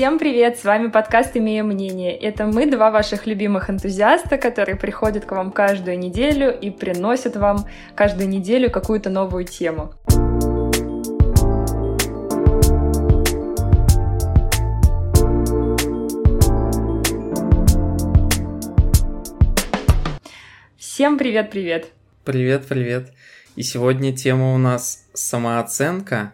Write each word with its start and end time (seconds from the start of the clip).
Всем 0.00 0.18
привет! 0.18 0.58
С 0.58 0.64
вами 0.64 0.86
подкаст 0.86 1.36
«Имея 1.36 1.62
мнение». 1.62 2.16
Это 2.16 2.46
мы, 2.46 2.64
два 2.64 2.90
ваших 2.90 3.26
любимых 3.26 3.68
энтузиаста, 3.68 4.38
которые 4.38 4.76
приходят 4.76 5.26
к 5.26 5.32
вам 5.32 5.52
каждую 5.52 5.98
неделю 5.98 6.58
и 6.58 6.70
приносят 6.70 7.36
вам 7.36 7.66
каждую 7.94 8.26
неделю 8.30 8.70
какую-то 8.70 9.10
новую 9.10 9.44
тему. 9.44 9.92
Всем 20.78 21.18
привет-привет! 21.18 21.88
Привет-привет! 22.24 23.12
И 23.54 23.62
сегодня 23.62 24.16
тема 24.16 24.54
у 24.54 24.56
нас 24.56 25.04
самооценка. 25.12 26.32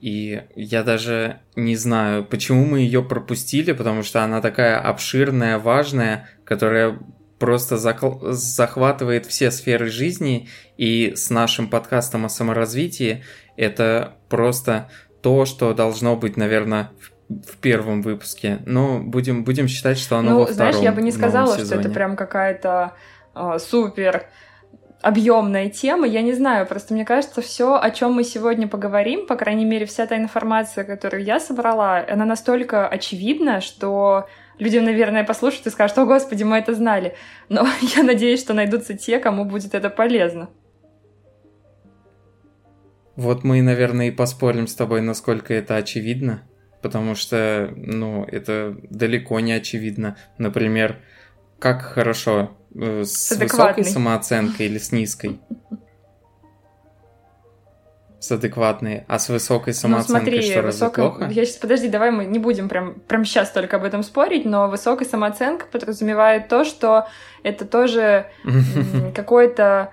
И 0.00 0.42
я 0.54 0.82
даже 0.82 1.40
не 1.56 1.76
знаю, 1.76 2.24
почему 2.24 2.64
мы 2.64 2.80
ее 2.80 3.02
пропустили, 3.02 3.72
потому 3.72 4.02
что 4.02 4.22
она 4.22 4.40
такая 4.40 4.78
обширная, 4.78 5.58
важная, 5.58 6.28
которая 6.44 6.98
просто 7.38 7.76
захватывает 7.78 9.26
все 9.26 9.50
сферы 9.50 9.88
жизни. 9.88 10.48
И 10.76 11.14
с 11.16 11.30
нашим 11.30 11.68
подкастом 11.68 12.24
о 12.24 12.28
саморазвитии 12.28 13.24
это 13.56 14.16
просто 14.28 14.88
то, 15.22 15.44
что 15.44 15.74
должно 15.74 16.16
быть, 16.16 16.36
наверное, 16.36 16.90
в 17.28 17.56
первом 17.58 18.02
выпуске. 18.02 18.60
Но 18.64 19.00
будем, 19.00 19.44
будем 19.44 19.68
считать, 19.68 19.98
что 19.98 20.16
оно 20.16 20.30
ну, 20.30 20.38
во 20.40 20.46
втором 20.46 20.72
знаешь, 20.72 20.84
я 20.84 20.92
бы 20.92 21.02
не 21.02 21.12
сказала, 21.12 21.58
что 21.58 21.74
это 21.74 21.90
прям 21.90 22.16
какая-то 22.16 22.94
э, 23.34 23.58
супер 23.58 24.26
объемная 25.00 25.70
тема. 25.70 26.06
Я 26.06 26.22
не 26.22 26.32
знаю, 26.32 26.66
просто 26.66 26.94
мне 26.94 27.04
кажется, 27.04 27.40
все, 27.40 27.78
о 27.78 27.90
чем 27.90 28.12
мы 28.12 28.24
сегодня 28.24 28.66
поговорим, 28.66 29.26
по 29.26 29.36
крайней 29.36 29.64
мере, 29.64 29.86
вся 29.86 30.06
та 30.06 30.16
информация, 30.16 30.84
которую 30.84 31.22
я 31.24 31.40
собрала, 31.40 32.04
она 32.08 32.24
настолько 32.24 32.88
очевидна, 32.88 33.60
что 33.60 34.26
люди, 34.58 34.78
наверное, 34.78 35.24
послушают 35.24 35.66
и 35.66 35.70
скажут, 35.70 35.98
о, 35.98 36.06
господи, 36.06 36.42
мы 36.42 36.56
это 36.58 36.74
знали. 36.74 37.14
Но 37.48 37.66
я 37.96 38.02
надеюсь, 38.02 38.40
что 38.40 38.54
найдутся 38.54 38.96
те, 38.96 39.18
кому 39.18 39.44
будет 39.44 39.74
это 39.74 39.90
полезно. 39.90 40.48
Вот 43.14 43.42
мы, 43.42 43.62
наверное, 43.62 44.08
и 44.08 44.12
поспорим 44.12 44.68
с 44.68 44.76
тобой, 44.76 45.00
насколько 45.00 45.52
это 45.52 45.74
очевидно, 45.74 46.44
потому 46.82 47.16
что, 47.16 47.72
ну, 47.74 48.24
это 48.24 48.76
далеко 48.90 49.40
не 49.40 49.52
очевидно. 49.52 50.16
Например, 50.38 50.98
как 51.58 51.82
хорошо 51.82 52.57
Э, 52.80 53.02
с, 53.04 53.28
с 53.28 53.36
высокой 53.36 53.84
самооценкой 53.84 54.66
или 54.66 54.78
с 54.78 54.92
низкой? 54.92 55.40
С 58.20 58.32
адекватной, 58.32 59.04
а 59.08 59.18
с 59.18 59.28
высокой 59.28 59.72
ну, 59.72 59.78
самооценкой 59.78 60.20
ну, 60.20 60.30
смотри, 60.30 60.50
что, 60.50 60.62
высокая... 60.62 61.08
плохо? 61.08 61.30
Я 61.30 61.44
сейчас, 61.44 61.56
подожди, 61.56 61.88
давай 61.88 62.10
мы 62.10 62.24
не 62.24 62.38
будем 62.38 62.68
прям, 62.68 62.94
прям 63.00 63.24
сейчас 63.24 63.50
только 63.50 63.76
об 63.76 63.84
этом 63.84 64.02
спорить, 64.02 64.44
но 64.44 64.68
высокая 64.68 65.08
самооценка 65.08 65.66
подразумевает 65.66 66.48
то, 66.48 66.64
что 66.64 67.08
это 67.42 67.64
тоже 67.64 68.26
какое-то 69.14 69.92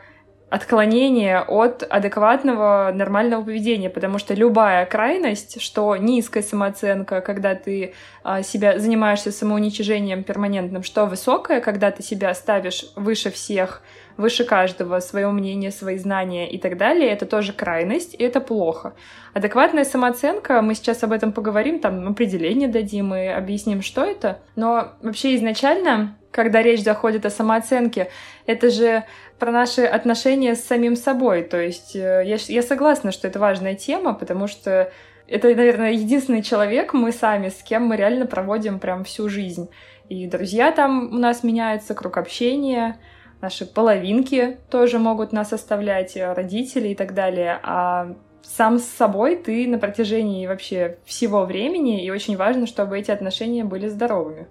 отклонение 0.56 1.42
от 1.42 1.84
адекватного 1.84 2.90
нормального 2.96 3.44
поведения, 3.44 3.90
потому 3.90 4.20
что 4.20 4.34
любая 4.34 4.86
крайность, 4.86 5.62
что 5.62 5.98
низкая 5.98 6.44
самооценка, 6.44 7.20
когда 7.20 7.56
ты 7.56 7.94
а, 8.24 8.42
себя 8.42 8.80
занимаешься 8.80 9.34
самоуничижением 9.34 10.24
перманентным, 10.24 10.82
что 10.84 11.08
высокая, 11.08 11.60
когда 11.60 11.92
ты 11.92 12.04
себя 12.04 12.34
ставишь 12.34 12.86
выше 12.96 13.32
всех, 13.32 13.82
выше 14.16 14.46
каждого, 14.46 15.02
свое 15.02 15.28
мнение, 15.28 15.72
свои 15.72 15.98
знания 15.98 16.50
и 16.50 16.58
так 16.58 16.78
далее, 16.78 17.10
это 17.10 17.26
тоже 17.26 17.52
крайность, 17.52 18.14
и 18.14 18.24
это 18.24 18.40
плохо. 18.40 18.94
Адекватная 19.34 19.84
самооценка, 19.84 20.62
мы 20.62 20.74
сейчас 20.74 21.04
об 21.04 21.12
этом 21.12 21.34
поговорим, 21.34 21.80
там 21.80 22.08
определение 22.08 22.70
дадим 22.70 23.14
и 23.14 23.26
объясним, 23.26 23.82
что 23.82 24.06
это, 24.06 24.40
но 24.56 24.94
вообще 25.02 25.36
изначально 25.36 26.16
когда 26.36 26.62
речь 26.62 26.84
заходит 26.84 27.26
о 27.26 27.30
самооценке, 27.30 28.10
это 28.46 28.70
же 28.70 29.06
про 29.40 29.52
наши 29.52 29.84
отношения 29.84 30.56
с 30.56 30.66
самим 30.66 30.98
собой. 30.98 31.44
То 31.44 31.58
есть 31.58 31.96
э, 31.96 32.24
я, 32.26 32.36
я 32.48 32.62
согласна, 32.62 33.14
что 33.14 33.30
это 33.30 33.40
важная 33.40 33.76
тема, 33.76 34.14
потому 34.14 34.48
что 34.48 34.92
это, 35.28 35.48
наверное, 35.48 35.94
единственный 35.94 36.44
человек, 36.44 36.94
мы 36.94 37.14
сами, 37.14 37.48
с 37.48 37.64
кем 37.64 37.86
мы 37.86 37.96
реально 37.96 38.26
проводим 38.26 38.80
прям 38.80 39.06
всю 39.06 39.30
жизнь. 39.30 39.70
И 40.10 40.28
друзья 40.28 40.74
там 40.74 41.14
у 41.14 41.18
нас 41.18 41.42
меняются, 41.44 41.96
круг 41.96 42.18
общения, 42.18 43.00
наши 43.42 43.66
половинки 43.66 44.58
тоже 44.70 45.00
могут 45.00 45.32
нас 45.32 45.54
оставлять, 45.54 46.18
э, 46.18 46.34
родители 46.34 46.90
и 46.90 46.96
так 46.96 47.14
далее. 47.14 47.62
А 47.64 48.14
сам 48.44 48.80
с 48.80 48.86
собой 48.86 49.38
ты 49.38 49.68
на 49.70 49.80
протяжении 49.80 50.48
вообще 50.48 50.98
всего 51.06 51.46
времени, 51.46 52.04
и 52.04 52.12
очень 52.12 52.36
важно, 52.36 52.68
чтобы 52.68 53.00
эти 53.00 53.10
отношения 53.10 53.64
были 53.64 53.88
здоровыми. 53.88 54.48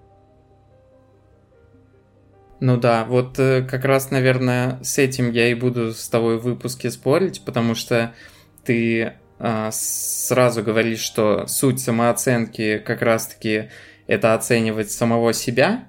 Ну 2.64 2.78
да, 2.78 3.04
вот 3.04 3.38
э, 3.38 3.60
как 3.60 3.84
раз, 3.84 4.10
наверное, 4.10 4.82
с 4.82 4.96
этим 4.96 5.30
я 5.30 5.50
и 5.50 5.54
буду 5.54 5.92
с 5.92 6.08
тобой 6.08 6.38
в 6.38 6.44
выпуске 6.44 6.90
спорить, 6.90 7.42
потому 7.44 7.74
что 7.74 8.14
ты 8.64 9.12
э, 9.38 9.68
сразу 9.70 10.62
говоришь, 10.62 11.00
что 11.00 11.46
суть 11.46 11.78
самооценки 11.78 12.78
как 12.78 13.02
раз-таки 13.02 13.68
это 14.06 14.32
оценивать 14.32 14.90
самого 14.90 15.34
себя, 15.34 15.88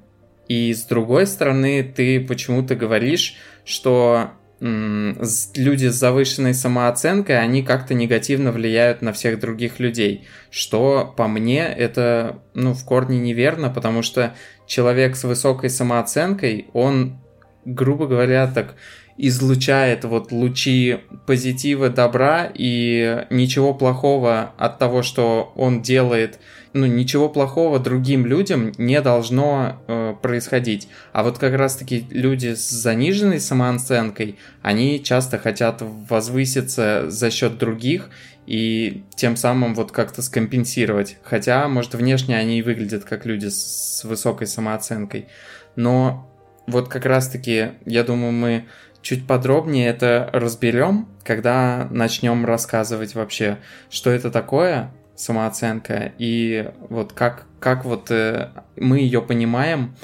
и 0.50 0.74
с 0.74 0.84
другой 0.84 1.28
стороны 1.28 1.82
ты 1.82 2.20
почему-то 2.20 2.76
говоришь, 2.76 3.38
что 3.64 4.32
люди 4.60 5.88
с 5.88 5.96
завышенной 5.96 6.54
самооценкой, 6.54 7.40
они 7.40 7.62
как-то 7.62 7.94
негативно 7.94 8.52
влияют 8.52 9.02
на 9.02 9.12
всех 9.12 9.40
других 9.40 9.80
людей, 9.80 10.28
что 10.50 11.14
по 11.16 11.28
мне 11.28 11.68
это 11.68 12.40
ну, 12.54 12.74
в 12.74 12.86
корне 12.86 13.20
неверно, 13.20 13.70
потому 13.70 14.02
что 14.02 14.34
человек 14.68 15.16
с 15.16 15.24
высокой 15.24 15.70
самооценкой, 15.70 16.68
он, 16.74 17.18
грубо 17.66 18.08
говоря, 18.08 18.48
так 18.48 18.76
излучает 19.18 20.04
вот 20.04 20.32
лучи 20.32 21.00
позитива, 21.26 21.90
добра, 21.90 22.50
и 22.54 23.26
ничего 23.30 23.74
плохого 23.74 24.52
от 24.58 24.78
того, 24.78 25.04
что 25.04 25.54
он 25.56 25.82
делает, 25.82 26.40
ну, 26.76 26.88
ничего 26.88 27.30
плохого 27.30 27.80
другим 27.80 28.26
людям 28.26 28.74
не 28.78 29.00
должно 29.00 29.82
э, 29.88 30.14
происходить. 30.22 30.90
А 31.14 31.24
вот 31.24 31.38
как 31.38 31.54
раз-таки 31.54 32.06
люди 32.10 32.54
с 32.54 32.70
заниженной 32.70 33.40
самооценкой, 33.40 34.38
они 34.62 35.02
часто 35.02 35.38
хотят 35.38 35.78
возвыситься 35.82 37.10
за 37.10 37.32
счет 37.32 37.58
других 37.58 38.10
и 38.46 39.06
тем 39.16 39.38
самым 39.38 39.74
вот 39.74 39.94
как-то 39.94 40.22
скомпенсировать. 40.22 41.16
Хотя, 41.24 41.66
может, 41.70 41.96
внешне 41.96 42.36
они 42.38 42.60
и 42.60 42.62
выглядят 42.62 43.06
как 43.06 43.26
люди 43.26 43.48
с 43.48 44.04
высокой 44.04 44.46
самооценкой. 44.46 45.30
Но 45.78 46.30
вот 46.68 46.90
как 46.90 47.06
раз-таки, 47.06 47.70
я 47.86 48.04
думаю, 48.04 48.34
мы 48.34 48.66
чуть 49.02 49.26
подробнее 49.26 49.88
это 49.88 50.30
разберем, 50.34 51.08
когда 51.24 51.88
начнем 51.90 52.46
рассказывать 52.46 53.16
вообще, 53.16 53.60
что 53.90 54.10
это 54.10 54.30
такое 54.30 54.92
самооценка 55.16 56.14
и 56.18 56.72
вот 56.90 57.14
как, 57.14 57.46
как 57.60 57.86
вот 57.86 58.12
э, 58.12 58.50
мы 58.76 59.00
ее 59.00 59.22
понимаем. 59.22 59.96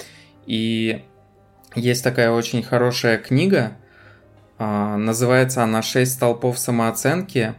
И 0.46 1.04
есть 1.76 2.04
такая 2.04 2.32
очень 2.32 2.64
хорошая 2.64 3.18
книга, 3.18 3.74
э, 4.58 4.96
называется 4.96 5.64
она 5.64 5.82
«Шесть 5.82 6.14
столпов 6.14 6.58
самооценки», 6.58 7.56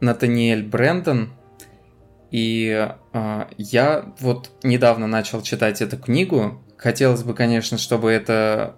Натаниэль 0.00 0.64
Брэндон. 0.64 1.32
И 2.30 2.88
э, 3.12 3.44
я 3.58 4.14
вот 4.20 4.50
недавно 4.62 5.06
начал 5.06 5.42
читать 5.42 5.82
эту 5.82 5.98
книгу. 5.98 6.62
Хотелось 6.76 7.22
бы, 7.22 7.34
конечно, 7.34 7.76
чтобы 7.78 8.10
это 8.10 8.76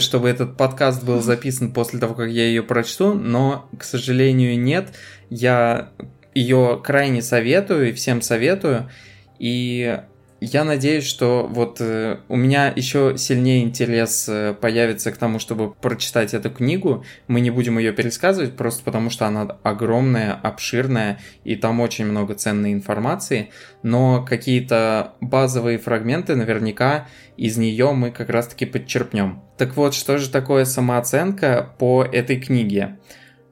чтобы 0.00 0.28
этот 0.28 0.56
подкаст 0.56 1.04
был 1.04 1.22
записан 1.22 1.72
после 1.72 2.00
того, 2.00 2.14
как 2.16 2.28
я 2.28 2.44
ее 2.46 2.64
прочту, 2.64 3.14
но, 3.14 3.68
к 3.78 3.84
сожалению, 3.84 4.58
нет. 4.58 4.88
Я 5.30 5.90
ее 6.36 6.80
крайне 6.84 7.22
советую 7.22 7.88
и 7.88 7.92
всем 7.92 8.20
советую. 8.20 8.90
И 9.38 9.98
я 10.40 10.64
надеюсь, 10.64 11.04
что 11.04 11.48
вот 11.50 11.78
э, 11.80 12.18
у 12.28 12.36
меня 12.36 12.70
еще 12.76 13.14
сильнее 13.16 13.64
интерес 13.64 14.28
э, 14.28 14.54
появится 14.60 15.10
к 15.10 15.16
тому, 15.16 15.38
чтобы 15.38 15.72
прочитать 15.72 16.34
эту 16.34 16.50
книгу. 16.50 17.04
Мы 17.26 17.40
не 17.40 17.50
будем 17.50 17.78
ее 17.78 17.92
пересказывать, 17.92 18.54
просто 18.54 18.84
потому 18.84 19.08
что 19.08 19.26
она 19.26 19.56
огромная, 19.62 20.34
обширная, 20.34 21.20
и 21.44 21.56
там 21.56 21.80
очень 21.80 22.04
много 22.04 22.34
ценной 22.34 22.74
информации. 22.74 23.50
Но 23.82 24.26
какие-то 24.28 25.14
базовые 25.22 25.78
фрагменты 25.78 26.36
наверняка 26.36 27.08
из 27.38 27.56
нее 27.56 27.92
мы 27.92 28.10
как 28.10 28.28
раз-таки 28.28 28.66
подчерпнем. 28.66 29.42
Так 29.56 29.74
вот, 29.74 29.94
что 29.94 30.18
же 30.18 30.28
такое 30.28 30.66
самооценка 30.66 31.74
по 31.78 32.04
этой 32.04 32.38
книге? 32.38 32.98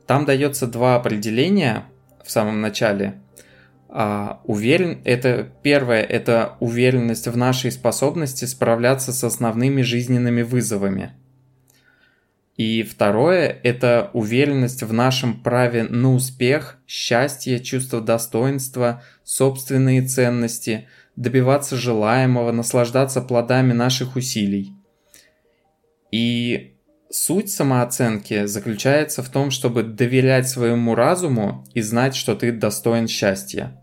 Там 0.07 0.27
дается 0.27 0.67
два 0.67 0.97
определения 0.97 1.87
в 2.25 2.31
самом 2.31 2.61
начале– 2.61 3.15
а, 3.97 4.41
уверен, 4.43 5.01
это 5.05 5.49
первое, 5.63 6.03
это 6.03 6.57
уверенность 6.59 7.29
в 7.29 7.37
нашей 7.37 7.71
способности 7.71 8.45
справляться 8.45 9.13
с 9.13 9.23
основными 9.23 9.83
жизненными 9.83 10.43
вызовами. 10.43 11.13
И 12.57 12.83
второе– 12.83 13.57
это 13.63 14.11
уверенность 14.13 14.83
в 14.83 14.93
нашем 14.93 15.41
праве 15.41 15.85
на 15.85 16.13
успех, 16.13 16.79
счастье, 16.89 17.61
чувство 17.61 18.01
достоинства, 18.01 19.05
собственные 19.23 20.03
ценности, 20.03 20.89
добиваться 21.15 21.77
желаемого, 21.77 22.51
наслаждаться 22.51 23.23
плодами 23.23 23.75
наших 23.75 24.17
усилий. 24.17 24.73
И 26.11 26.74
суть 27.15 27.51
самооценки 27.51 28.47
заключается 28.47 29.23
в 29.23 29.29
том, 29.29 29.51
чтобы 29.51 29.85
доверять 29.85 30.49
своему 30.49 30.95
разуму 30.95 31.65
и 31.73 31.81
знать, 31.81 32.17
что 32.17 32.35
ты 32.35 32.51
достоин 32.51 33.07
счастья. 33.07 33.81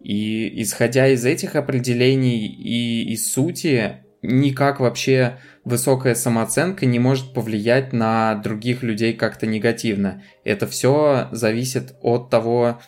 И 0.00 0.62
исходя 0.62 1.08
из 1.08 1.24
этих 1.26 1.54
определений 1.54 2.46
и 2.46 3.12
из 3.12 3.30
сути, 3.30 3.96
никак 4.22 4.80
вообще 4.80 5.38
высокая 5.64 6.14
самооценка 6.14 6.86
не 6.86 6.98
может 6.98 7.34
повлиять 7.34 7.92
на 7.92 8.34
других 8.36 8.82
людей 8.82 9.12
как-то 9.12 9.46
негативно. 9.46 10.22
Это 10.44 10.66
все 10.66 11.28
зависит 11.32 11.94
от 12.00 12.30
того, 12.30 12.80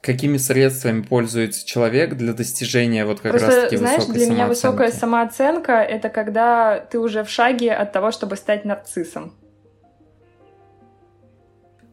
какими 0.00 0.36
средствами 0.36 1.02
пользуется 1.02 1.66
человек 1.66 2.14
для 2.14 2.32
достижения 2.32 3.04
вот 3.04 3.20
как 3.20 3.32
Просто, 3.32 3.48
раз 3.48 3.64
таки 3.64 3.76
знаешь, 3.76 3.98
высокой 4.00 4.14
для 4.14 4.30
меня 4.30 4.46
высокая 4.46 4.90
самооценка— 4.90 5.72
это 5.72 6.08
когда 6.08 6.78
ты 6.78 6.98
уже 6.98 7.24
в 7.24 7.30
шаге 7.30 7.72
от 7.72 7.92
того, 7.92 8.10
чтобы 8.10 8.36
стать 8.36 8.64
нарциссом. 8.64 9.34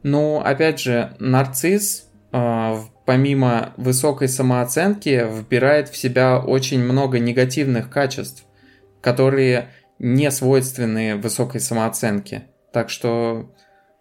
Ну, 0.03 0.39
опять 0.39 0.79
же, 0.79 1.15
нарцисс 1.17 2.07
э, 2.31 2.75
помимо 3.05 3.73
высокой 3.77 4.27
самооценки 4.27 5.27
вбирает 5.27 5.89
в 5.89 5.97
себя 5.97 6.39
очень 6.39 6.83
много 6.83 7.17
негативных 7.17 7.89
качеств 7.89 8.45
которые 9.05 9.69
не 9.99 10.31
свойственны 10.31 11.15
высокой 11.15 11.61
самооценке. 11.61 12.47
Так 12.73 12.89
что, 12.89 13.53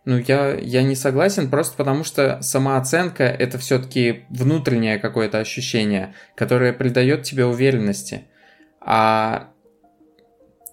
ну, 0.05 0.19
я, 0.19 0.55
я 0.55 0.83
не 0.83 0.95
согласен, 0.95 1.49
просто 1.49 1.77
потому 1.77 2.05
что 2.05 2.39
самооценка– 2.43 3.25
это 3.25 3.59
все-таки 3.59 4.25
внутреннее 4.29 4.99
какое-то 4.99 5.39
ощущение, 5.39 6.15
которое 6.35 6.75
придает 6.75 7.23
тебе 7.23 7.47
уверенности. 7.47 8.25
А 8.81 9.49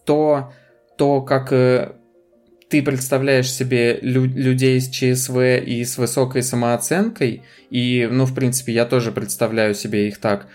то, 0.06 0.51
то 0.98 1.22
как 1.22 1.54
э, 1.54 1.94
ты 2.69 2.83
представляешь 2.83 3.50
себе 3.50 4.00
лю- 4.01 4.25
людей 4.25 4.81
с 4.81 4.89
ЧСВ 4.89 5.38
и 5.66 5.86
с 5.86 5.98
высокой 5.98 6.44
самооценкой, 6.44 7.44
и, 7.69 8.10
ну, 8.12 8.25
в 8.25 8.36
принципе, 8.36 8.74
я 8.74 8.86
тоже 8.86 9.13
представляю 9.13 9.75
себе 9.75 10.10
их 10.10 10.19
так, 10.19 10.48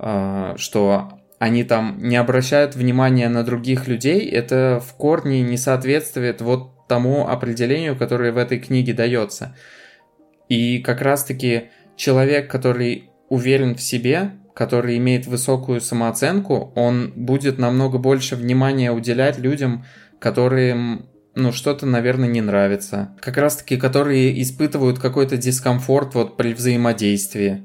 э, 0.00 0.54
что 0.56 1.20
они 1.38 1.62
там 1.62 1.98
не 2.00 2.16
обращают 2.16 2.74
внимания 2.74 3.28
на 3.28 3.44
других 3.44 3.86
людей, 3.86 4.28
это 4.28 4.82
в 4.84 4.94
корне 4.94 5.42
не 5.42 5.56
соответствует 5.56 6.40
вот 6.40 6.73
тому 6.88 7.28
определению, 7.28 7.96
которое 7.96 8.32
в 8.32 8.38
этой 8.38 8.58
книге 8.58 8.92
дается. 8.92 9.56
И 10.48 10.78
как 10.80 11.00
раз-таки 11.00 11.70
человек, 11.96 12.50
который 12.50 13.10
уверен 13.28 13.74
в 13.74 13.80
себе, 13.80 14.32
который 14.54 14.96
имеет 14.98 15.26
высокую 15.26 15.80
самооценку, 15.80 16.72
он 16.76 17.12
будет 17.16 17.58
намного 17.58 17.98
больше 17.98 18.36
внимания 18.36 18.92
уделять 18.92 19.38
людям, 19.38 19.84
которым 20.20 21.08
ну, 21.34 21.50
что-то, 21.50 21.84
наверное, 21.86 22.28
не 22.28 22.40
нравится. 22.40 23.16
Как 23.20 23.36
раз-таки, 23.36 23.76
которые 23.76 24.40
испытывают 24.40 25.00
какой-то 25.00 25.36
дискомфорт 25.36 26.14
вот 26.14 26.36
при 26.36 26.54
взаимодействии. 26.54 27.64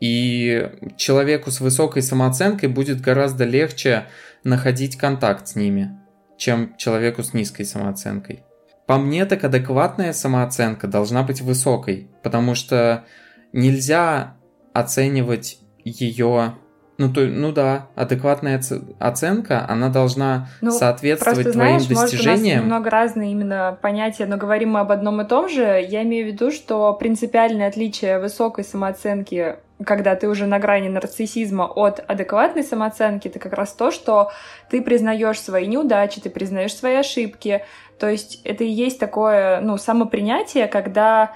И 0.00 0.70
человеку 0.96 1.50
с 1.50 1.60
высокой 1.60 2.02
самооценкой 2.02 2.68
будет 2.68 3.00
гораздо 3.00 3.44
легче 3.44 4.06
находить 4.44 4.96
контакт 4.96 5.48
с 5.48 5.56
ними, 5.56 5.99
чем 6.40 6.74
человеку 6.78 7.22
с 7.22 7.34
низкой 7.34 7.64
самооценкой. 7.64 8.42
По 8.86 8.96
мне, 8.96 9.26
так 9.26 9.44
адекватная 9.44 10.14
самооценка 10.14 10.88
должна 10.88 11.22
быть 11.22 11.42
высокой, 11.42 12.10
потому 12.22 12.54
что 12.54 13.04
нельзя 13.52 14.36
оценивать 14.72 15.58
ее 15.84 16.54
ну, 16.96 17.10
то, 17.10 17.22
ну 17.22 17.50
да, 17.50 17.86
адекватная 17.94 18.60
оценка, 18.98 19.66
она 19.66 19.88
должна 19.88 20.48
ну, 20.60 20.70
соответствовать 20.70 21.44
просто, 21.44 21.52
твоим 21.52 21.80
знаешь, 21.80 22.02
достижениям. 22.02 22.34
Может, 22.34 22.44
у 22.44 22.54
нас 22.54 22.62
немного 22.64 22.90
разные 22.90 23.32
именно 23.32 23.78
понятия, 23.80 24.26
но 24.26 24.36
говорим 24.36 24.72
мы 24.72 24.80
об 24.80 24.92
одном 24.92 25.22
и 25.22 25.24
том 25.26 25.48
же. 25.48 25.62
Я 25.62 26.02
имею 26.02 26.26
в 26.26 26.32
виду, 26.34 26.50
что 26.50 26.92
принципиальное 26.92 27.68
отличие 27.68 28.18
высокой 28.18 28.64
самооценки 28.64 29.56
когда 29.84 30.14
ты 30.14 30.28
уже 30.28 30.46
на 30.46 30.58
грани 30.58 30.88
нарциссизма 30.88 31.64
от 31.64 32.00
адекватной 32.06 32.62
самооценки, 32.62 33.28
это 33.28 33.38
как 33.38 33.52
раз 33.54 33.72
то, 33.72 33.90
что 33.90 34.30
ты 34.68 34.82
признаешь 34.82 35.40
свои 35.40 35.66
неудачи, 35.66 36.20
ты 36.20 36.30
признаешь 36.30 36.74
свои 36.74 36.96
ошибки. 36.96 37.64
То 37.98 38.08
есть 38.08 38.40
это 38.44 38.64
и 38.64 38.68
есть 38.68 38.98
такое, 38.98 39.60
ну, 39.60 39.76
самопринятие, 39.78 40.66
когда 40.68 41.32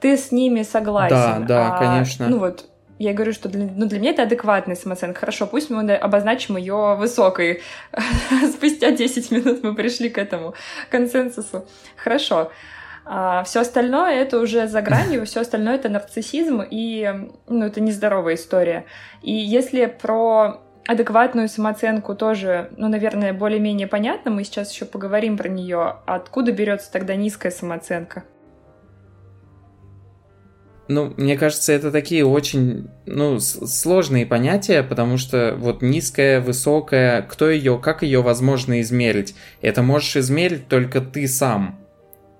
ты 0.00 0.16
с 0.16 0.32
ними 0.32 0.62
согласен. 0.62 1.46
Да, 1.46 1.46
да, 1.46 1.76
а, 1.76 1.78
конечно. 1.78 2.28
Ну 2.28 2.38
вот, 2.38 2.66
я 2.98 3.12
говорю, 3.12 3.32
что 3.32 3.48
для, 3.48 3.68
ну, 3.74 3.86
для 3.86 3.98
меня 3.98 4.10
это 4.10 4.22
адекватная 4.24 4.76
самооценка. 4.76 5.20
Хорошо, 5.20 5.46
пусть 5.46 5.70
мы 5.70 5.94
обозначим 5.94 6.56
ее 6.56 6.96
высокой. 6.98 7.62
Спустя 8.52 8.90
10 8.90 9.30
минут 9.30 9.62
мы 9.62 9.74
пришли 9.74 10.10
к 10.10 10.18
этому 10.18 10.54
консенсусу. 10.90 11.66
Хорошо. 11.96 12.50
А 13.12 13.42
все 13.42 13.62
остальное 13.62 14.22
это 14.22 14.38
уже 14.38 14.68
за 14.68 14.82
гранью, 14.82 15.26
все 15.26 15.40
остальное 15.40 15.74
это 15.74 15.88
нарциссизм, 15.88 16.62
и 16.62 17.12
ну, 17.48 17.66
это 17.66 17.80
нездоровая 17.80 18.36
история. 18.36 18.84
И 19.20 19.32
если 19.32 19.86
про 19.86 20.62
адекватную 20.86 21.48
самооценку 21.48 22.14
тоже, 22.14 22.70
ну, 22.76 22.86
наверное, 22.86 23.32
более-менее 23.32 23.88
понятно, 23.88 24.30
мы 24.30 24.44
сейчас 24.44 24.72
еще 24.72 24.84
поговорим 24.84 25.36
про 25.36 25.48
нее. 25.48 25.96
Откуда 26.06 26.52
берется 26.52 26.92
тогда 26.92 27.16
низкая 27.16 27.50
самооценка? 27.50 28.22
Ну, 30.86 31.12
мне 31.16 31.36
кажется, 31.36 31.72
это 31.72 31.90
такие 31.90 32.24
очень, 32.24 32.90
ну, 33.06 33.40
сложные 33.40 34.24
понятия, 34.24 34.84
потому 34.84 35.16
что 35.16 35.56
вот 35.58 35.82
низкая, 35.82 36.40
высокая, 36.40 37.22
кто 37.22 37.50
ее, 37.50 37.80
как 37.82 38.04
ее 38.04 38.22
возможно 38.22 38.80
измерить? 38.80 39.34
Это 39.62 39.82
можешь 39.82 40.14
измерить 40.14 40.68
только 40.68 41.00
ты 41.00 41.26
сам 41.26 41.79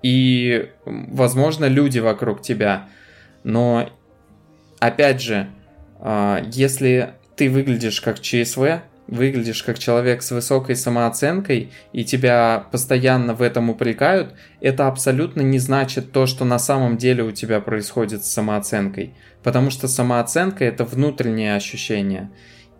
и, 0.02 0.70
возможно, 0.84 1.66
люди 1.66 1.98
вокруг 1.98 2.42
тебя. 2.42 2.88
Но, 3.44 3.90
опять 4.78 5.20
же, 5.20 5.48
а, 5.98 6.42
если 6.52 7.14
ты 7.36 7.50
выглядишь 7.50 8.00
как 8.00 8.20
ЧСВ, 8.20 8.82
выглядишь 9.06 9.62
как 9.62 9.78
человек 9.78 10.22
с 10.22 10.30
высокой 10.30 10.76
самооценкой, 10.76 11.72
и 11.92 12.04
тебя 12.04 12.66
постоянно 12.70 13.34
в 13.34 13.42
этом 13.42 13.68
упрекают, 13.68 14.34
это 14.60 14.86
абсолютно 14.86 15.40
не 15.40 15.58
значит 15.58 16.12
то, 16.12 16.26
что 16.26 16.44
на 16.44 16.58
самом 16.58 16.96
деле 16.96 17.24
у 17.24 17.32
тебя 17.32 17.60
происходит 17.60 18.24
с 18.24 18.30
самооценкой. 18.30 19.14
Потому 19.42 19.70
что 19.70 19.88
самооценка 19.88 20.64
это 20.64 20.84
внутреннее 20.84 21.56
ощущение. 21.56 22.30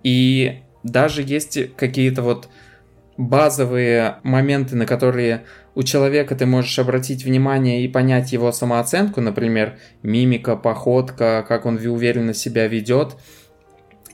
И 0.05 0.61
даже 0.84 1.23
есть 1.23 1.75
какие-то 1.76 2.23
вот 2.23 2.49
базовые 3.21 4.17
моменты, 4.23 4.77
на 4.77 4.87
которые 4.87 5.45
у 5.75 5.83
человека 5.83 6.35
ты 6.35 6.47
можешь 6.47 6.79
обратить 6.79 7.25
внимание 7.25 7.85
и 7.85 7.89
понять 7.89 8.33
его 8.33 8.50
самооценку, 8.50 9.21
например, 9.21 9.79
мимика, 10.03 10.57
походка, 10.57 11.45
как 11.47 11.67
он 11.67 11.77
уверенно 11.77 12.33
себя 12.33 12.67
ведет, 12.67 13.17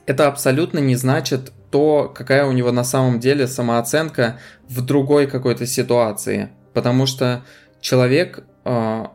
это 0.05 0.27
абсолютно 0.27 0.79
не 0.79 0.95
значит 0.95 1.53
то, 1.71 2.11
какая 2.13 2.45
у 2.45 2.51
него 2.51 2.71
на 2.71 2.83
самом 2.83 3.19
деле 3.19 3.47
самооценка 3.47 4.39
в 4.67 4.85
другой 4.85 5.27
какой-то 5.27 5.65
ситуации. 5.65 6.49
Потому 6.73 7.05
что 7.05 7.43
человек 7.79 8.43
э, 8.65 9.05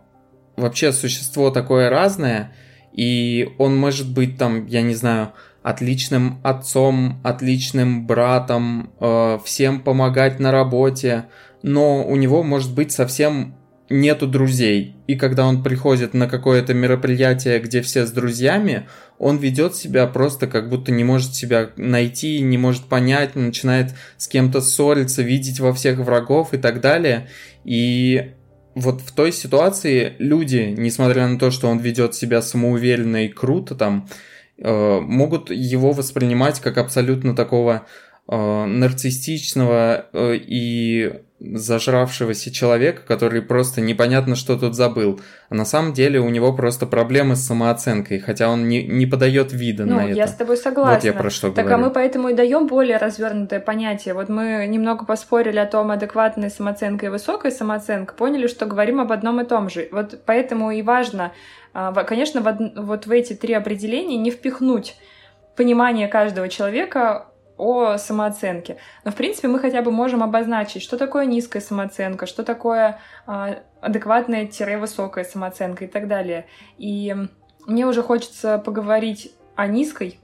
вообще 0.56 0.92
существо 0.92 1.50
такое 1.50 1.90
разное, 1.90 2.54
и 2.92 3.54
он 3.58 3.76
может 3.76 4.10
быть 4.10 4.38
там, 4.38 4.66
я 4.66 4.80
не 4.80 4.94
знаю, 4.94 5.32
отличным 5.62 6.40
отцом, 6.42 7.20
отличным 7.22 8.06
братом, 8.06 8.92
э, 9.00 9.38
всем 9.44 9.80
помогать 9.80 10.40
на 10.40 10.50
работе, 10.50 11.26
но 11.62 12.04
у 12.04 12.16
него 12.16 12.42
может 12.42 12.74
быть 12.74 12.92
совсем 12.92 13.54
нету 13.88 14.26
друзей. 14.26 14.96
И 15.06 15.16
когда 15.16 15.46
он 15.46 15.62
приходит 15.62 16.14
на 16.14 16.26
какое-то 16.26 16.74
мероприятие, 16.74 17.60
где 17.60 17.82
все 17.82 18.06
с 18.06 18.10
друзьями, 18.10 18.88
он 19.18 19.36
ведет 19.36 19.76
себя 19.76 20.06
просто 20.06 20.46
как 20.46 20.68
будто 20.68 20.90
не 20.90 21.04
может 21.04 21.34
себя 21.34 21.70
найти, 21.76 22.40
не 22.40 22.58
может 22.58 22.84
понять, 22.86 23.36
начинает 23.36 23.92
с 24.16 24.26
кем-то 24.26 24.60
ссориться, 24.60 25.22
видеть 25.22 25.60
во 25.60 25.72
всех 25.72 25.98
врагов 25.98 26.54
и 26.54 26.58
так 26.58 26.80
далее. 26.80 27.28
И 27.64 28.32
вот 28.74 29.02
в 29.02 29.12
той 29.12 29.32
ситуации 29.32 30.14
люди, 30.18 30.74
несмотря 30.76 31.28
на 31.28 31.38
то, 31.38 31.50
что 31.50 31.68
он 31.68 31.78
ведет 31.78 32.14
себя 32.14 32.40
самоуверенно 32.42 33.26
и 33.26 33.28
круто 33.28 33.74
там, 33.74 34.08
могут 34.68 35.50
его 35.50 35.92
воспринимать 35.92 36.60
как 36.60 36.78
абсолютно 36.78 37.34
такого 37.34 37.86
э, 38.28 38.64
нарциссичного 38.64 40.06
э, 40.12 40.36
и 40.36 41.22
зажравшегося 41.44 42.52
человека, 42.52 43.02
который 43.06 43.42
просто 43.42 43.80
непонятно, 43.80 44.36
что 44.36 44.56
тут 44.56 44.74
забыл. 44.74 45.20
А 45.48 45.54
на 45.54 45.64
самом 45.64 45.92
деле 45.92 46.20
у 46.20 46.28
него 46.28 46.52
просто 46.52 46.86
проблемы 46.86 47.36
с 47.36 47.40
самооценкой, 47.40 48.20
хотя 48.20 48.48
он 48.48 48.68
не, 48.68 48.86
не 48.86 49.06
подает 49.06 49.52
вида 49.52 49.84
ну, 49.84 49.96
на 49.96 50.04
это. 50.06 50.12
я 50.12 50.26
с 50.26 50.34
тобой 50.34 50.56
согласна. 50.56 50.94
Вот 50.94 51.04
я 51.04 51.12
про 51.12 51.30
что 51.30 51.50
так, 51.50 51.64
говорю. 51.64 51.82
а 51.82 51.86
мы 51.86 51.92
поэтому 51.92 52.28
и 52.28 52.34
даем 52.34 52.66
более 52.66 52.96
развернутое 52.96 53.60
понятие. 53.60 54.14
Вот 54.14 54.28
мы 54.28 54.66
немного 54.68 55.04
поспорили 55.04 55.58
о 55.58 55.66
том, 55.66 55.90
адекватная 55.90 56.50
самооценка 56.50 57.06
и 57.06 57.08
высокая 57.08 57.50
самооценка, 57.50 58.14
поняли, 58.14 58.46
что 58.46 58.66
говорим 58.66 59.00
об 59.00 59.10
одном 59.10 59.40
и 59.40 59.44
том 59.44 59.68
же. 59.68 59.88
Вот 59.90 60.20
поэтому 60.24 60.70
и 60.70 60.82
важно, 60.82 61.32
а, 61.74 61.92
конечно, 62.04 62.40
вот 62.76 63.06
в 63.06 63.10
эти 63.10 63.32
три 63.32 63.54
определения 63.54 64.16
не 64.16 64.30
впихнуть 64.30 64.96
понимание 65.56 66.08
каждого 66.08 66.48
человека 66.48 67.26
о 67.62 67.96
самооценке. 67.96 68.76
Но, 69.04 69.12
в 69.12 69.14
принципе, 69.14 69.48
мы 69.48 69.58
хотя 69.58 69.82
бы 69.82 69.90
можем 69.90 70.22
обозначить, 70.22 70.82
что 70.82 70.98
такое 70.98 71.26
низкая 71.26 71.62
самооценка, 71.62 72.26
что 72.26 72.42
такое 72.42 72.98
э, 73.26 73.56
адекватная-высокая 73.80 75.24
самооценка 75.24 75.84
и 75.84 75.88
так 75.88 76.08
далее. 76.08 76.46
И 76.78 77.14
мне 77.66 77.86
уже 77.86 78.02
хочется 78.02 78.58
поговорить 78.58 79.32
о 79.54 79.66
низкой. 79.66 80.18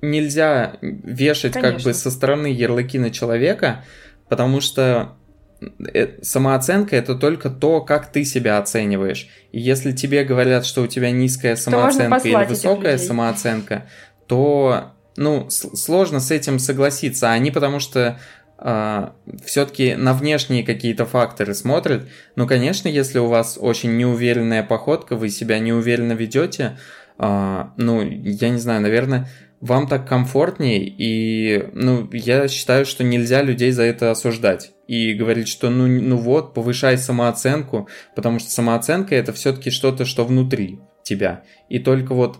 Нельзя 0.00 0.76
вешать 0.80 1.54
Конечно. 1.54 1.76
как 1.76 1.84
бы 1.84 1.94
со 1.94 2.10
стороны 2.10 2.46
ярлыки 2.46 2.98
на 3.00 3.10
человека, 3.10 3.84
потому 4.28 4.60
что 4.60 5.16
э, 5.60 6.22
самооценка 6.22 6.94
это 6.94 7.16
только 7.16 7.50
то, 7.50 7.80
как 7.80 8.12
ты 8.12 8.24
себя 8.24 8.58
оцениваешь. 8.58 9.28
И 9.50 9.58
если 9.58 9.90
тебе 9.90 10.22
говорят, 10.22 10.64
что 10.66 10.82
у 10.82 10.86
тебя 10.86 11.10
низкая 11.10 11.56
самооценка 11.56 12.28
или 12.28 12.44
высокая 12.44 12.96
самооценка, 12.96 13.88
то, 14.28 14.92
ну, 15.16 15.48
сложно 15.50 16.20
с 16.20 16.30
этим 16.30 16.58
согласиться. 16.58 17.30
Они 17.30 17.50
потому 17.50 17.80
что 17.80 18.18
Uh, 18.60 19.12
все-таки 19.44 19.94
на 19.94 20.12
внешние 20.12 20.64
какие-то 20.64 21.06
факторы 21.06 21.54
смотрят. 21.54 22.08
Ну, 22.34 22.44
конечно, 22.48 22.88
если 22.88 23.20
у 23.20 23.28
вас 23.28 23.56
очень 23.56 23.96
неуверенная 23.96 24.64
походка, 24.64 25.14
вы 25.14 25.28
себя 25.28 25.60
неуверенно 25.60 26.10
ведете, 26.10 26.76
uh, 27.18 27.68
ну, 27.76 28.02
я 28.02 28.48
не 28.48 28.58
знаю, 28.58 28.80
наверное, 28.80 29.28
вам 29.60 29.86
так 29.86 30.08
комфортнее, 30.08 30.84
и, 30.84 31.68
ну, 31.72 32.08
я 32.12 32.48
считаю, 32.48 32.84
что 32.84 33.04
нельзя 33.04 33.42
людей 33.42 33.70
за 33.70 33.84
это 33.84 34.10
осуждать 34.10 34.72
и 34.88 35.14
говорить, 35.14 35.46
что, 35.46 35.70
ну, 35.70 35.86
ну 35.86 36.16
вот, 36.16 36.52
повышай 36.52 36.98
самооценку, 36.98 37.88
потому 38.16 38.40
что 38.40 38.50
самооценка 38.50 39.14
это 39.14 39.32
все-таки 39.32 39.70
что-то, 39.70 40.04
что 40.04 40.24
внутри 40.24 40.80
тебя. 41.04 41.44
И 41.68 41.78
только 41.78 42.12
вот 42.12 42.38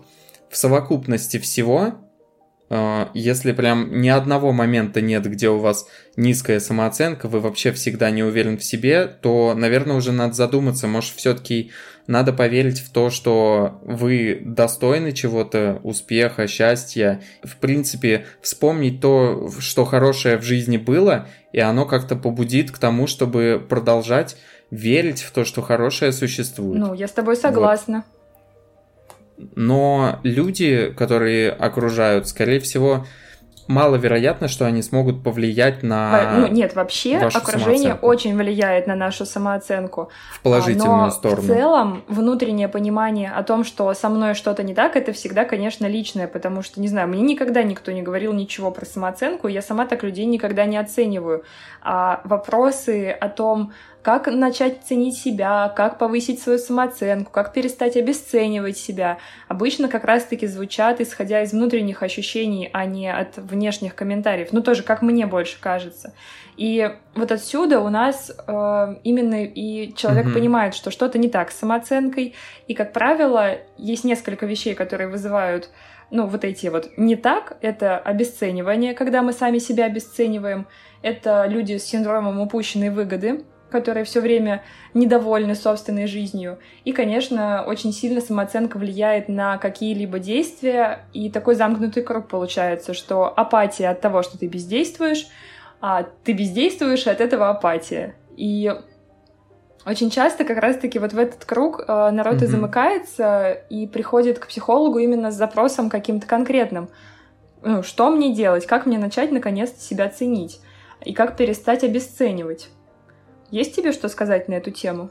в 0.49 0.57
совокупности 0.57 1.37
всего, 1.37 1.95
э, 2.69 3.05
если 3.13 3.51
прям 3.51 4.01
ни 4.01 4.09
одного 4.09 4.51
момента 4.51 5.01
нет, 5.01 5.29
где 5.29 5.49
у 5.49 5.59
вас 5.59 5.87
низкая 6.15 6.59
самооценка, 6.59 7.27
вы 7.27 7.39
вообще 7.39 7.71
всегда 7.71 8.09
не 8.11 8.23
уверен 8.23 8.57
в 8.57 8.63
себе, 8.63 9.05
то, 9.07 9.53
наверное, 9.55 9.95
уже 9.95 10.11
надо 10.11 10.33
задуматься, 10.33 10.87
может, 10.87 11.15
все-таки 11.15 11.71
надо 12.07 12.33
поверить 12.33 12.79
в 12.79 12.91
то, 12.91 13.11
что 13.11 13.79
вы 13.83 14.41
достойны 14.43 15.11
чего-то, 15.11 15.79
успеха, 15.83 16.47
счастья. 16.47 17.21
В 17.43 17.57
принципе, 17.57 18.25
вспомнить 18.41 18.99
то, 18.99 19.51
что 19.59 19.85
хорошее 19.85 20.37
в 20.37 20.41
жизни 20.41 20.77
было, 20.77 21.27
и 21.53 21.59
оно 21.59 21.85
как-то 21.85 22.15
побудит 22.15 22.71
к 22.71 22.79
тому, 22.79 23.05
чтобы 23.05 23.63
продолжать 23.69 24.37
верить 24.71 25.21
в 25.21 25.31
то, 25.31 25.45
что 25.45 25.61
хорошее 25.61 26.11
существует. 26.11 26.79
Ну, 26.79 26.93
я 26.95 27.07
с 27.07 27.11
тобой 27.11 27.35
согласна. 27.35 27.97
Вот 27.97 28.18
но 29.55 30.19
люди, 30.23 30.93
которые 30.97 31.51
окружают, 31.51 32.27
скорее 32.27 32.59
всего, 32.59 33.05
маловероятно, 33.69 34.47
что 34.47 34.65
они 34.65 34.81
смогут 34.81 35.23
повлиять 35.23 35.83
на. 35.83 36.39
Ну 36.39 36.47
нет, 36.47 36.75
вообще 36.75 37.17
окружение 37.17 37.93
очень 37.93 38.35
влияет 38.35 38.87
на 38.87 38.95
нашу 38.95 39.25
самооценку. 39.25 40.09
В 40.33 40.41
положительную 40.41 41.05
но 41.05 41.11
сторону. 41.11 41.41
В 41.43 41.45
целом, 41.45 42.03
внутреннее 42.07 42.67
понимание 42.67 43.29
о 43.29 43.43
том, 43.43 43.63
что 43.63 43.93
со 43.93 44.09
мной 44.09 44.33
что-то 44.33 44.63
не 44.63 44.73
так, 44.73 44.95
это 44.95 45.13
всегда, 45.13 45.45
конечно, 45.45 45.85
личное, 45.85 46.27
потому 46.27 46.63
что, 46.63 46.81
не 46.81 46.87
знаю, 46.87 47.07
мне 47.09 47.21
никогда 47.21 47.61
никто 47.61 47.91
не 47.91 48.01
говорил 48.01 48.33
ничего 48.33 48.71
про 48.71 48.87
самооценку, 48.87 49.47
я 49.47 49.61
сама 49.61 49.85
так 49.85 50.01
людей 50.03 50.25
никогда 50.25 50.65
не 50.65 50.77
оцениваю. 50.77 51.43
А 51.83 52.21
вопросы 52.23 53.11
о 53.11 53.29
том, 53.29 53.71
как 54.01 54.27
начать 54.27 54.83
ценить 54.83 55.17
себя, 55.17 55.71
как 55.75 55.97
повысить 55.97 56.41
свою 56.41 56.57
самооценку, 56.57 57.31
как 57.31 57.53
перестать 57.53 57.97
обесценивать 57.97 58.77
себя, 58.77 59.17
обычно 59.47 59.89
как 59.89 60.05
раз-таки 60.05 60.47
звучат, 60.47 61.01
исходя 61.01 61.41
из 61.41 61.51
внутренних 61.51 62.01
ощущений, 62.01 62.69
а 62.71 62.85
не 62.85 63.11
от 63.11 63.37
внешних 63.37 63.95
комментариев. 63.95 64.49
Ну, 64.51 64.61
тоже, 64.61 64.83
как 64.83 65.01
мне 65.01 65.25
больше 65.25 65.59
кажется. 65.59 66.13
И 66.55 66.91
вот 67.15 67.31
отсюда 67.31 67.81
у 67.81 67.89
нас 67.89 68.31
э, 68.31 68.95
именно 69.03 69.45
и 69.45 69.93
человек 69.95 70.27
mm-hmm. 70.27 70.33
понимает, 70.33 70.75
что 70.75 70.91
что-то 70.91 71.17
не 71.17 71.29
так 71.29 71.51
с 71.51 71.59
самооценкой. 71.59 72.35
И, 72.67 72.73
как 72.73 72.93
правило, 72.93 73.57
есть 73.77 74.03
несколько 74.03 74.45
вещей, 74.45 74.75
которые 74.75 75.09
вызывают 75.09 75.69
ну, 76.11 76.25
вот 76.25 76.43
эти 76.43 76.67
вот 76.67 76.89
не 76.97 77.15
так, 77.15 77.57
это 77.61 77.97
обесценивание, 77.97 78.93
когда 78.93 79.21
мы 79.21 79.31
сами 79.31 79.59
себя 79.59 79.85
обесцениваем, 79.85 80.67
это 81.01 81.45
люди 81.47 81.77
с 81.77 81.85
синдромом 81.85 82.39
упущенной 82.39 82.89
выгоды, 82.89 83.45
которые 83.69 84.03
все 84.03 84.21
время 84.21 84.63
недовольны 84.93 85.55
собственной 85.55 86.07
жизнью. 86.07 86.59
И, 86.83 86.91
конечно, 86.91 87.63
очень 87.65 87.93
сильно 87.93 88.21
самооценка 88.21 88.77
влияет 88.77 89.29
на 89.29 89.57
какие-либо 89.57 90.19
действия, 90.19 91.05
и 91.13 91.29
такой 91.29 91.55
замкнутый 91.55 92.03
круг 92.03 92.27
получается, 92.27 92.93
что 92.93 93.25
апатия 93.27 93.89
от 93.89 94.01
того, 94.01 94.23
что 94.23 94.37
ты 94.37 94.47
бездействуешь, 94.47 95.27
а 95.81 96.03
ты 96.23 96.33
бездействуешь, 96.33 97.05
и 97.05 97.09
от 97.09 97.21
этого 97.21 97.49
апатия. 97.49 98.15
И 98.35 98.73
очень 99.85 100.09
часто 100.09 100.43
как 100.43 100.57
раз-таки 100.57 100.99
вот 100.99 101.13
в 101.13 101.17
этот 101.17 101.45
круг 101.45 101.83
э, 101.87 102.09
народ 102.11 102.35
mm-hmm. 102.35 102.43
и 102.43 102.47
замыкается 102.47 103.51
и 103.69 103.87
приходит 103.87 104.39
к 104.39 104.47
психологу 104.47 104.99
именно 104.99 105.31
с 105.31 105.35
запросом 105.35 105.89
каким-то 105.89 106.27
конкретным. 106.27 106.89
Ну, 107.61 107.83
что 107.83 108.09
мне 108.09 108.33
делать? 108.33 108.65
Как 108.65 108.85
мне 108.85 108.97
начать 108.97 109.31
наконец-то 109.31 109.79
себя 109.79 110.09
ценить? 110.09 110.61
И 111.03 111.13
как 111.13 111.37
перестать 111.37 111.83
обесценивать? 111.83 112.69
Есть 113.51 113.75
тебе 113.75 113.91
что 113.91 114.09
сказать 114.09 114.47
на 114.47 114.53
эту 114.53 114.71
тему? 114.71 115.09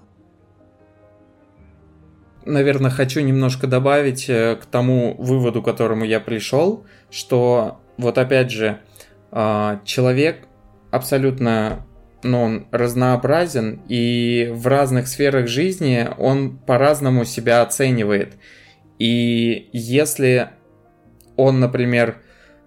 Наверное, 2.44 2.90
хочу 2.90 3.20
немножко 3.20 3.66
добавить 3.66 4.28
э, 4.28 4.56
к 4.56 4.64
тому 4.66 5.14
выводу, 5.18 5.60
к 5.60 5.64
которому 5.64 6.04
я 6.04 6.20
пришел, 6.20 6.86
что 7.10 7.80
вот 7.98 8.16
опять 8.16 8.50
же, 8.50 8.78
а, 9.30 9.80
человек 9.84 10.46
абсолютно 10.90 11.84
ну, 12.22 12.42
он 12.42 12.66
разнообразен, 12.70 13.80
и 13.88 14.48
в 14.52 14.66
разных 14.66 15.08
сферах 15.08 15.48
жизни 15.48 16.08
он 16.18 16.58
по-разному 16.58 17.24
себя 17.24 17.62
оценивает. 17.62 18.34
И 18.98 19.68
если 19.72 20.50
он, 21.36 21.60
например, 21.60 22.20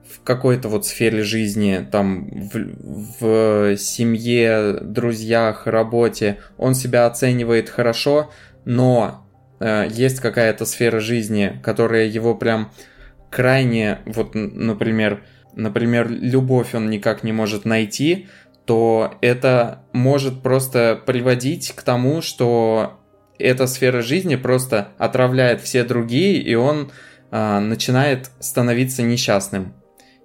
в 0.09 0.23
какой-то 0.23 0.69
вот 0.69 0.85
сфере 0.85 1.23
жизни, 1.23 1.85
там, 1.91 2.29
в, 2.29 3.19
в 3.19 3.77
семье, 3.77 4.77
друзьях, 4.81 5.67
работе, 5.67 6.39
он 6.57 6.75
себя 6.75 7.05
оценивает 7.05 7.69
хорошо, 7.69 8.31
но 8.65 9.27
э, 9.59 9.87
есть 9.89 10.19
какая-то 10.19 10.65
сфера 10.65 10.99
жизни, 10.99 11.59
которая 11.63 12.07
его 12.07 12.35
прям 12.35 12.71
крайне, 13.29 13.99
вот, 14.05 14.35
например, 14.35 15.23
например, 15.55 16.09
любовь 16.09 16.75
он 16.75 16.89
никак 16.89 17.23
не 17.23 17.31
может 17.31 17.65
найти, 17.65 18.27
то 18.65 19.15
это 19.21 19.83
может 19.91 20.41
просто 20.43 21.01
приводить 21.05 21.73
к 21.75 21.81
тому, 21.81 22.21
что 22.21 22.99
эта 23.39 23.67
сфера 23.67 24.01
жизни 24.01 24.35
просто 24.35 24.89
отравляет 24.97 25.61
все 25.61 25.83
другие, 25.83 26.41
и 26.41 26.55
он 26.55 26.91
э, 27.31 27.59
начинает 27.59 28.29
становиться 28.39 29.01
несчастным. 29.01 29.73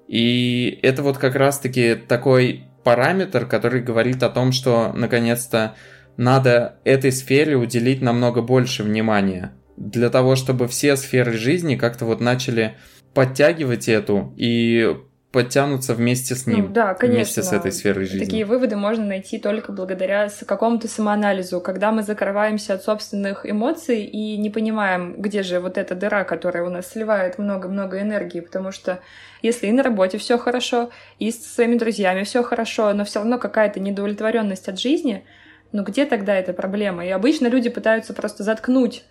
И 0.09 0.79
это 0.83 1.03
вот 1.03 1.19
как 1.19 1.35
раз-таки 1.35 1.95
такой 1.95 2.65
параметр, 2.85 3.47
который 3.47 3.83
говорит 3.83 4.23
о 4.23 4.29
том, 4.31 4.53
что 4.53 4.93
наконец-то 4.95 5.75
надо 6.17 6.79
этой 6.85 7.13
сфере 7.13 7.57
уделить 7.57 8.01
намного 8.01 8.43
больше 8.43 8.83
внимания. 8.85 9.53
Для 9.77 10.09
того, 10.09 10.37
чтобы 10.37 10.69
все 10.69 10.97
сферы 10.97 11.33
жизни 11.33 11.77
как-то 11.77 12.07
вот 12.07 12.21
начали 12.21 12.77
подтягивать 13.13 13.89
эту 13.89 14.33
и 14.37 14.97
подтянутся 15.37 15.93
вместе 15.93 16.35
с 16.35 16.47
ним. 16.47 16.61
Ну, 16.61 16.69
да, 16.69 16.95
конечно. 16.95 17.17
Вместе 17.17 17.43
с 17.43 17.53
этой 17.53 17.71
сферой 17.71 18.07
жизни. 18.07 18.25
Такие 18.25 18.47
выводы 18.47 18.75
можно 18.75 19.05
найти 19.05 19.37
только 19.39 19.71
благодаря 19.71 20.31
какому-то 20.47 20.89
самоанализу, 20.89 21.61
когда 21.61 21.93
мы 21.93 22.03
закрываемся 22.03 22.73
от 22.73 22.83
собственных 22.83 23.45
эмоций 23.45 24.05
и 24.05 24.39
не 24.39 24.49
понимаем, 24.49 25.21
где 25.21 25.43
же 25.43 25.61
вот 25.61 25.77
эта 25.77 25.95
дыра, 25.95 26.25
которая 26.25 26.65
у 26.65 26.71
нас 26.71 26.91
сливает 26.91 27.37
много-много 27.37 28.01
энергии, 28.01 28.41
потому 28.41 28.73
что 28.73 29.01
если 29.43 29.67
и 29.67 29.73
на 29.73 29.83
работе 29.83 30.17
все 30.17 30.39
хорошо, 30.39 30.89
и 31.19 31.31
с 31.31 31.55
своими 31.55 31.77
друзьями 31.77 32.23
все 32.23 32.43
хорошо, 32.43 32.95
но 32.95 33.05
все 33.05 33.19
равно 33.19 33.37
какая-то 33.39 33.79
недовлетворенность 33.79 34.71
от 34.71 34.81
жизни, 34.81 35.27
ну 35.71 35.85
где 35.85 36.07
тогда 36.07 36.35
эта 36.35 36.55
проблема? 36.55 37.05
И 37.05 37.11
обычно 37.11 37.49
люди 37.49 37.69
пытаются 37.69 38.15
просто 38.15 38.43
заткнуть 38.43 39.05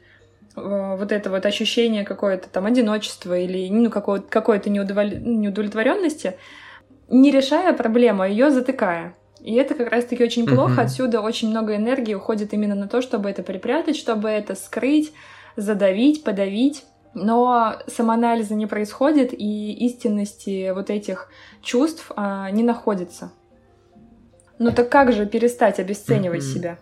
вот 0.56 1.12
это 1.12 1.30
вот 1.30 1.46
ощущение 1.46 2.04
какое-то 2.06 2.50
там 2.50 2.66
одиночества 2.66 3.38
или 3.38 3.70
ну, 3.70 3.90
какой-то 3.90 4.70
неудовлетворенности, 4.70 6.38
не 7.10 7.32
решая 7.32 7.74
проблему, 7.74 8.24
а 8.24 8.28
ее 8.28 8.52
затыкая. 8.52 9.16
И 9.42 9.54
это 9.56 9.76
как 9.76 9.92
раз-таки 9.92 10.24
очень 10.24 10.48
плохо. 10.48 10.82
Mm-hmm. 10.82 10.86
Отсюда 10.86 11.22
очень 11.22 11.50
много 11.50 11.76
энергии 11.76 12.16
уходит 12.16 12.54
именно 12.54 12.74
на 12.74 12.88
то, 12.88 13.02
чтобы 13.02 13.30
это 13.30 13.44
припрятать, 13.44 13.96
чтобы 13.96 14.30
это 14.30 14.56
скрыть, 14.56 15.14
задавить, 15.56 16.24
подавить. 16.24 16.84
Но 17.14 17.76
самоанализа 17.88 18.56
не 18.56 18.66
происходит, 18.66 19.34
и 19.34 19.72
истинности 19.86 20.72
вот 20.72 20.90
этих 20.90 21.30
чувств 21.62 22.12
а, 22.16 22.50
не 22.50 22.64
находится. 22.64 23.32
Ну 24.58 24.72
так 24.72 24.90
как 24.90 25.14
же 25.14 25.26
перестать 25.26 25.80
обесценивать 25.80 26.42
mm-hmm. 26.42 26.54
себя? 26.54 26.78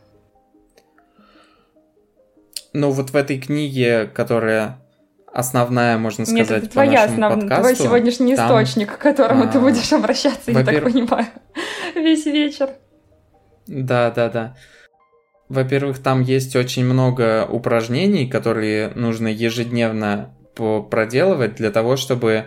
Ну 2.74 2.90
вот 2.92 3.12
в 3.12 3.16
этой 3.16 3.40
книге, 3.40 4.10
которая 4.14 4.80
основная, 5.32 5.98
можно 5.98 6.26
сказать, 6.26 6.50
Нет, 6.50 6.52
это 6.52 6.68
по 6.68 6.74
твоя 6.74 7.04
основ... 7.06 7.34
подкасту, 7.34 7.62
твой 7.62 7.76
сегодняшний 7.76 8.36
там... 8.36 8.46
источник, 8.46 8.96
к 8.96 8.98
которому 8.98 9.46
а... 9.46 9.48
ты 9.48 9.60
будешь 9.60 9.92
обращаться, 9.94 10.52
я 10.52 10.64
так 10.64 10.84
понимаю, 10.84 11.28
весь 11.96 12.26
вечер. 12.26 12.70
Да, 13.68 14.12
да, 14.12 14.30
да. 14.30 14.56
Во-первых, 15.50 16.00
там 16.00 16.22
есть 16.22 16.56
очень 16.56 16.86
много 16.86 17.46
упражнений, 17.46 18.28
которые 18.28 18.90
нужно 18.96 19.28
ежедневно 19.28 20.34
проделывать 20.56 21.56
для 21.56 21.72
того, 21.72 21.96
чтобы 21.96 22.46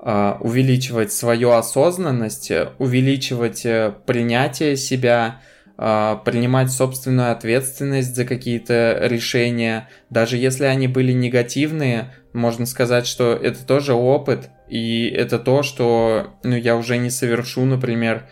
э, 0.00 0.34
увеличивать 0.40 1.12
свою 1.12 1.50
осознанность, 1.50 2.50
увеличивать 2.78 3.64
э, 3.66 3.94
принятие 4.06 4.76
себя, 4.76 5.40
принимать 5.78 6.72
собственную 6.72 7.30
ответственность 7.30 8.16
за 8.16 8.24
какие-то 8.24 8.98
решения, 9.02 9.88
даже 10.10 10.36
если 10.36 10.64
они 10.64 10.88
были 10.88 11.12
негативные, 11.12 12.12
можно 12.32 12.66
сказать, 12.66 13.06
что 13.06 13.32
это 13.32 13.64
тоже 13.64 13.94
опыт, 13.94 14.50
и 14.68 15.08
это 15.08 15.38
то, 15.38 15.62
что 15.62 16.34
ну, 16.42 16.56
я 16.56 16.76
уже 16.76 16.96
не 16.98 17.10
совершу, 17.10 17.64
например, 17.64 18.26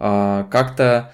а, 0.00 0.44
как-то 0.50 1.12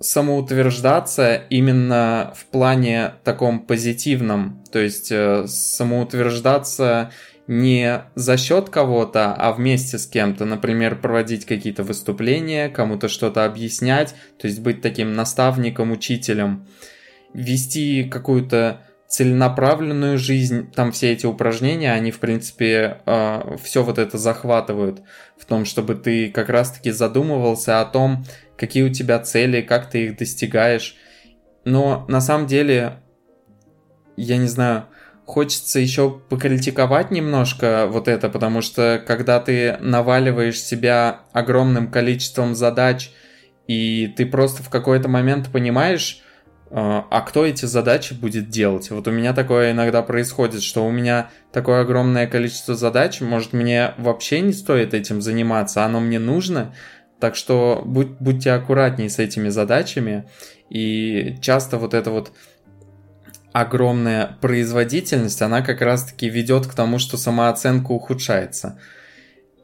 самоутверждаться 0.00 1.34
именно 1.50 2.32
в 2.36 2.46
плане 2.46 3.14
таком 3.24 3.60
позитивном, 3.60 4.62
то 4.70 4.78
есть 4.78 5.10
э, 5.10 5.44
самоутверждаться 5.48 7.10
не 7.46 8.02
за 8.14 8.36
счет 8.36 8.70
кого-то, 8.70 9.34
а 9.34 9.52
вместе 9.52 9.98
с 9.98 10.06
кем-то, 10.06 10.44
например, 10.44 11.00
проводить 11.00 11.44
какие-то 11.44 11.82
выступления, 11.84 12.68
кому-то 12.68 13.08
что-то 13.08 13.44
объяснять, 13.44 14.14
то 14.38 14.46
есть 14.46 14.60
быть 14.60 14.82
таким 14.82 15.14
наставником, 15.14 15.92
учителем, 15.92 16.66
вести 17.32 18.04
какую-то 18.04 18.82
целенаправленную 19.08 20.18
жизнь, 20.18 20.70
там 20.72 20.90
все 20.90 21.12
эти 21.12 21.26
упражнения, 21.26 21.92
они, 21.92 22.10
в 22.10 22.18
принципе, 22.18 22.98
э, 23.06 23.56
все 23.62 23.84
вот 23.84 23.98
это 23.98 24.18
захватывают 24.18 25.02
в 25.38 25.44
том, 25.44 25.64
чтобы 25.64 25.94
ты 25.94 26.30
как 26.30 26.48
раз-таки 26.48 26.90
задумывался 26.90 27.80
о 27.80 27.84
том, 27.84 28.24
какие 28.56 28.82
у 28.82 28.92
тебя 28.92 29.20
цели, 29.20 29.62
как 29.62 29.88
ты 29.88 30.06
их 30.06 30.16
достигаешь. 30.16 30.96
Но 31.64 32.04
на 32.08 32.20
самом 32.20 32.48
деле, 32.48 32.98
я 34.16 34.38
не 34.38 34.48
знаю, 34.48 34.86
хочется 35.26 35.80
еще 35.80 36.20
покритиковать 36.28 37.10
немножко 37.10 37.88
вот 37.90 38.08
это, 38.08 38.28
потому 38.28 38.62
что 38.62 39.02
когда 39.04 39.40
ты 39.40 39.76
наваливаешь 39.80 40.58
себя 40.58 41.22
огромным 41.32 41.90
количеством 41.90 42.54
задач, 42.54 43.10
и 43.66 44.06
ты 44.16 44.24
просто 44.24 44.62
в 44.62 44.70
какой-то 44.70 45.08
момент 45.08 45.50
понимаешь, 45.52 46.22
а, 46.70 47.06
а 47.10 47.20
кто 47.22 47.44
эти 47.44 47.64
задачи 47.64 48.14
будет 48.14 48.48
делать? 48.50 48.90
Вот 48.90 49.08
у 49.08 49.10
меня 49.10 49.34
такое 49.34 49.72
иногда 49.72 50.02
происходит, 50.02 50.62
что 50.62 50.86
у 50.86 50.92
меня 50.92 51.30
такое 51.52 51.80
огромное 51.80 52.28
количество 52.28 52.76
задач, 52.76 53.20
может 53.20 53.52
мне 53.52 53.94
вообще 53.98 54.40
не 54.40 54.52
стоит 54.52 54.94
этим 54.94 55.20
заниматься, 55.20 55.84
оно 55.84 55.98
мне 55.98 56.20
нужно, 56.20 56.72
так 57.18 57.34
что 57.34 57.82
будь, 57.84 58.10
будьте 58.20 58.52
аккуратнее 58.52 59.10
с 59.10 59.18
этими 59.18 59.48
задачами, 59.48 60.28
и 60.70 61.36
часто 61.40 61.78
вот 61.78 61.94
это 61.94 62.10
вот 62.10 62.32
огромная 63.60 64.36
производительность, 64.42 65.40
она 65.40 65.62
как 65.62 65.80
раз-таки 65.80 66.28
ведет 66.28 66.66
к 66.66 66.74
тому, 66.74 66.98
что 66.98 67.16
самооценка 67.16 67.90
ухудшается. 67.92 68.78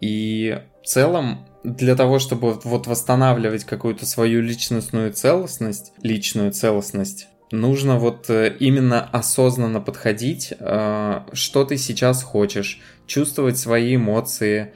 И 0.01 0.59
в 0.83 0.87
целом, 0.87 1.47
для 1.63 1.95
того, 1.95 2.19
чтобы 2.19 2.55
вот 2.65 2.87
восстанавливать 2.87 3.65
какую-то 3.65 4.07
свою 4.07 4.41
личностную 4.41 5.13
целостность, 5.13 5.93
личную 6.03 6.53
целостность, 6.53 7.29
нужно 7.51 7.99
вот 7.99 8.31
э, 8.31 8.57
именно 8.59 9.07
осознанно 9.13 9.83
подходить, 9.83 10.55
э, 10.59 11.21
что 11.35 11.65
ты 11.65 11.77
сейчас 11.77 12.23
хочешь, 12.23 12.81
чувствовать 13.07 13.59
свои 13.59 13.97
эмоции, 13.97 14.73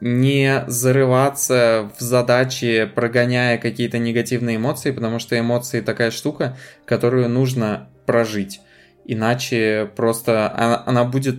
не 0.00 0.64
зарываться 0.66 1.92
в 1.96 2.02
задачи, 2.02 2.90
прогоняя 2.92 3.58
какие-то 3.58 3.98
негативные 3.98 4.56
эмоции, 4.56 4.90
потому 4.90 5.20
что 5.20 5.38
эмоции 5.38 5.80
такая 5.80 6.10
штука, 6.10 6.56
которую 6.84 7.28
нужно 7.28 7.90
прожить. 8.06 8.60
Иначе 9.04 9.90
просто 9.94 10.52
она, 10.52 10.82
она 10.86 11.04
будет 11.04 11.36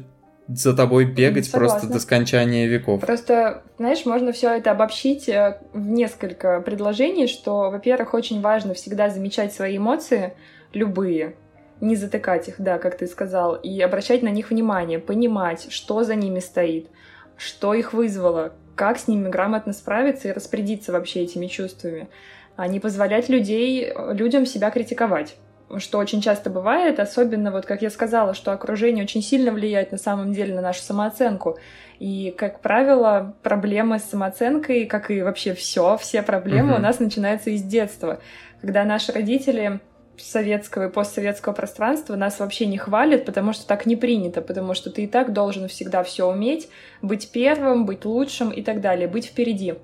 за 0.47 0.73
тобой 0.75 1.05
бегать 1.05 1.45
Согласна. 1.45 1.79
просто 1.79 1.93
до 1.93 1.99
скончания 1.99 2.67
веков. 2.67 3.01
Просто, 3.01 3.63
знаешь, 3.77 4.05
можно 4.05 4.31
все 4.31 4.55
это 4.55 4.71
обобщить 4.71 5.27
э, 5.27 5.59
в 5.73 5.85
несколько 5.85 6.61
предложений, 6.61 7.27
что, 7.27 7.69
во-первых, 7.69 8.13
очень 8.13 8.41
важно 8.41 8.73
всегда 8.73 9.09
замечать 9.09 9.53
свои 9.53 9.77
эмоции, 9.77 10.33
любые, 10.71 11.35
не 11.81 11.95
затыкать 11.95 12.47
их, 12.47 12.55
да, 12.59 12.77
как 12.77 12.97
ты 12.97 13.07
сказал, 13.07 13.55
и 13.55 13.79
обращать 13.81 14.23
на 14.23 14.29
них 14.29 14.49
внимание, 14.49 14.99
понимать, 14.99 15.67
что 15.69 16.03
за 16.03 16.15
ними 16.15 16.39
стоит, 16.39 16.87
что 17.35 17.73
их 17.73 17.91
вызвало, 17.91 18.53
как 18.75 18.99
с 18.99 19.07
ними 19.07 19.27
грамотно 19.27 19.73
справиться 19.73 20.29
и 20.29 20.31
распорядиться 20.31 20.93
вообще 20.93 21.23
этими 21.23 21.47
чувствами, 21.47 22.07
а 22.55 22.67
не 22.67 22.79
позволять 22.79 23.27
людей, 23.27 23.91
людям 24.13 24.45
себя 24.45 24.71
критиковать 24.71 25.35
что 25.77 25.97
очень 25.97 26.21
часто 26.21 26.49
бывает, 26.49 26.99
особенно 26.99 27.51
вот, 27.51 27.65
как 27.65 27.81
я 27.81 27.89
сказала, 27.89 28.33
что 28.33 28.51
окружение 28.51 29.03
очень 29.03 29.21
сильно 29.21 29.51
влияет 29.51 29.91
на 29.91 29.97
самом 29.97 30.31
деле 30.31 30.55
на 30.55 30.61
нашу 30.61 30.81
самооценку. 30.81 31.57
И, 31.99 32.33
как 32.37 32.61
правило, 32.61 33.35
проблемы 33.43 33.99
с 33.99 34.03
самооценкой, 34.03 34.85
как 34.85 35.11
и 35.11 35.21
вообще 35.21 35.53
все, 35.53 35.97
все 35.97 36.21
проблемы 36.21 36.71
угу. 36.73 36.79
у 36.79 36.81
нас 36.81 36.99
начинаются 36.99 37.49
из 37.49 37.63
детства, 37.63 38.19
когда 38.61 38.83
наши 38.85 39.11
родители 39.11 39.81
советского 40.17 40.87
и 40.87 40.91
постсоветского 40.91 41.53
пространства 41.53 42.15
нас 42.15 42.39
вообще 42.39 42.65
не 42.65 42.77
хвалят, 42.77 43.25
потому 43.25 43.53
что 43.53 43.67
так 43.67 43.85
не 43.85 43.95
принято, 43.95 44.41
потому 44.41 44.73
что 44.73 44.89
ты 44.89 45.03
и 45.03 45.07
так 45.07 45.33
должен 45.33 45.67
всегда 45.67 46.03
все 46.03 46.27
уметь, 46.27 46.69
быть 47.01 47.29
первым, 47.31 47.85
быть 47.85 48.05
лучшим 48.05 48.49
и 48.49 48.61
так 48.61 48.81
далее, 48.81 49.07
быть 49.07 49.25
впереди. 49.25 49.75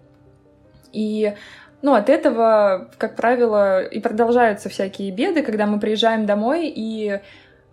И 0.91 1.33
ну, 1.83 1.95
от 1.95 2.09
этого, 2.09 2.89
как 2.97 3.17
правило, 3.17 3.83
и 3.83 3.99
продолжаются 3.99 4.69
всякие 4.69 5.11
беды, 5.11 5.43
когда 5.43 5.67
мы 5.67 5.81
приезжаем 5.81 6.25
домой 6.25 6.71
и, 6.73 7.19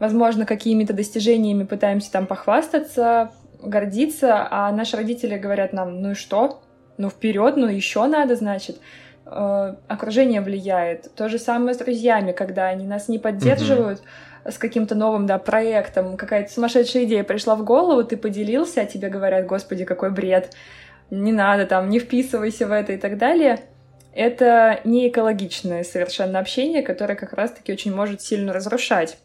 возможно, 0.00 0.44
какими-то 0.44 0.92
достижениями 0.92 1.62
пытаемся 1.62 2.10
там 2.10 2.26
похвастаться, 2.26 3.30
гордиться, 3.62 4.48
а 4.50 4.72
наши 4.72 4.96
родители 4.96 5.38
говорят 5.38 5.72
нам, 5.72 6.02
ну 6.02 6.10
и 6.10 6.14
что? 6.14 6.60
Ну 6.98 7.08
вперед, 7.08 7.56
ну 7.56 7.68
еще 7.68 8.04
надо, 8.06 8.34
значит. 8.34 8.78
Э, 9.26 9.76
окружение 9.86 10.40
влияет. 10.40 11.14
То 11.14 11.28
же 11.28 11.38
самое 11.38 11.74
с 11.74 11.78
друзьями, 11.78 12.32
когда 12.32 12.66
они 12.66 12.88
нас 12.88 13.06
не 13.06 13.20
поддерживают 13.20 14.02
с 14.44 14.58
каким-то 14.58 14.96
новым, 14.96 15.26
да, 15.26 15.38
проектом, 15.38 16.16
какая-то 16.16 16.52
сумасшедшая 16.52 17.04
идея 17.04 17.22
пришла 17.22 17.54
в 17.54 17.62
голову, 17.62 18.02
ты 18.02 18.16
поделился, 18.16 18.80
а 18.80 18.86
тебе 18.86 19.08
говорят, 19.08 19.46
господи, 19.46 19.84
какой 19.84 20.10
бред, 20.10 20.52
не 21.10 21.30
надо 21.30 21.64
там, 21.66 21.88
не 21.88 22.00
вписывайся 22.00 22.66
в 22.66 22.72
это 22.72 22.94
и 22.94 22.96
так 22.96 23.16
далее 23.16 23.60
это 24.14 24.80
не 24.84 25.08
экологичное 25.08 25.84
совершенно 25.84 26.38
общение, 26.38 26.82
которое 26.82 27.14
как 27.14 27.32
раз-таки 27.32 27.72
очень 27.72 27.94
может 27.94 28.20
сильно 28.20 28.52
разрушать. 28.52 29.18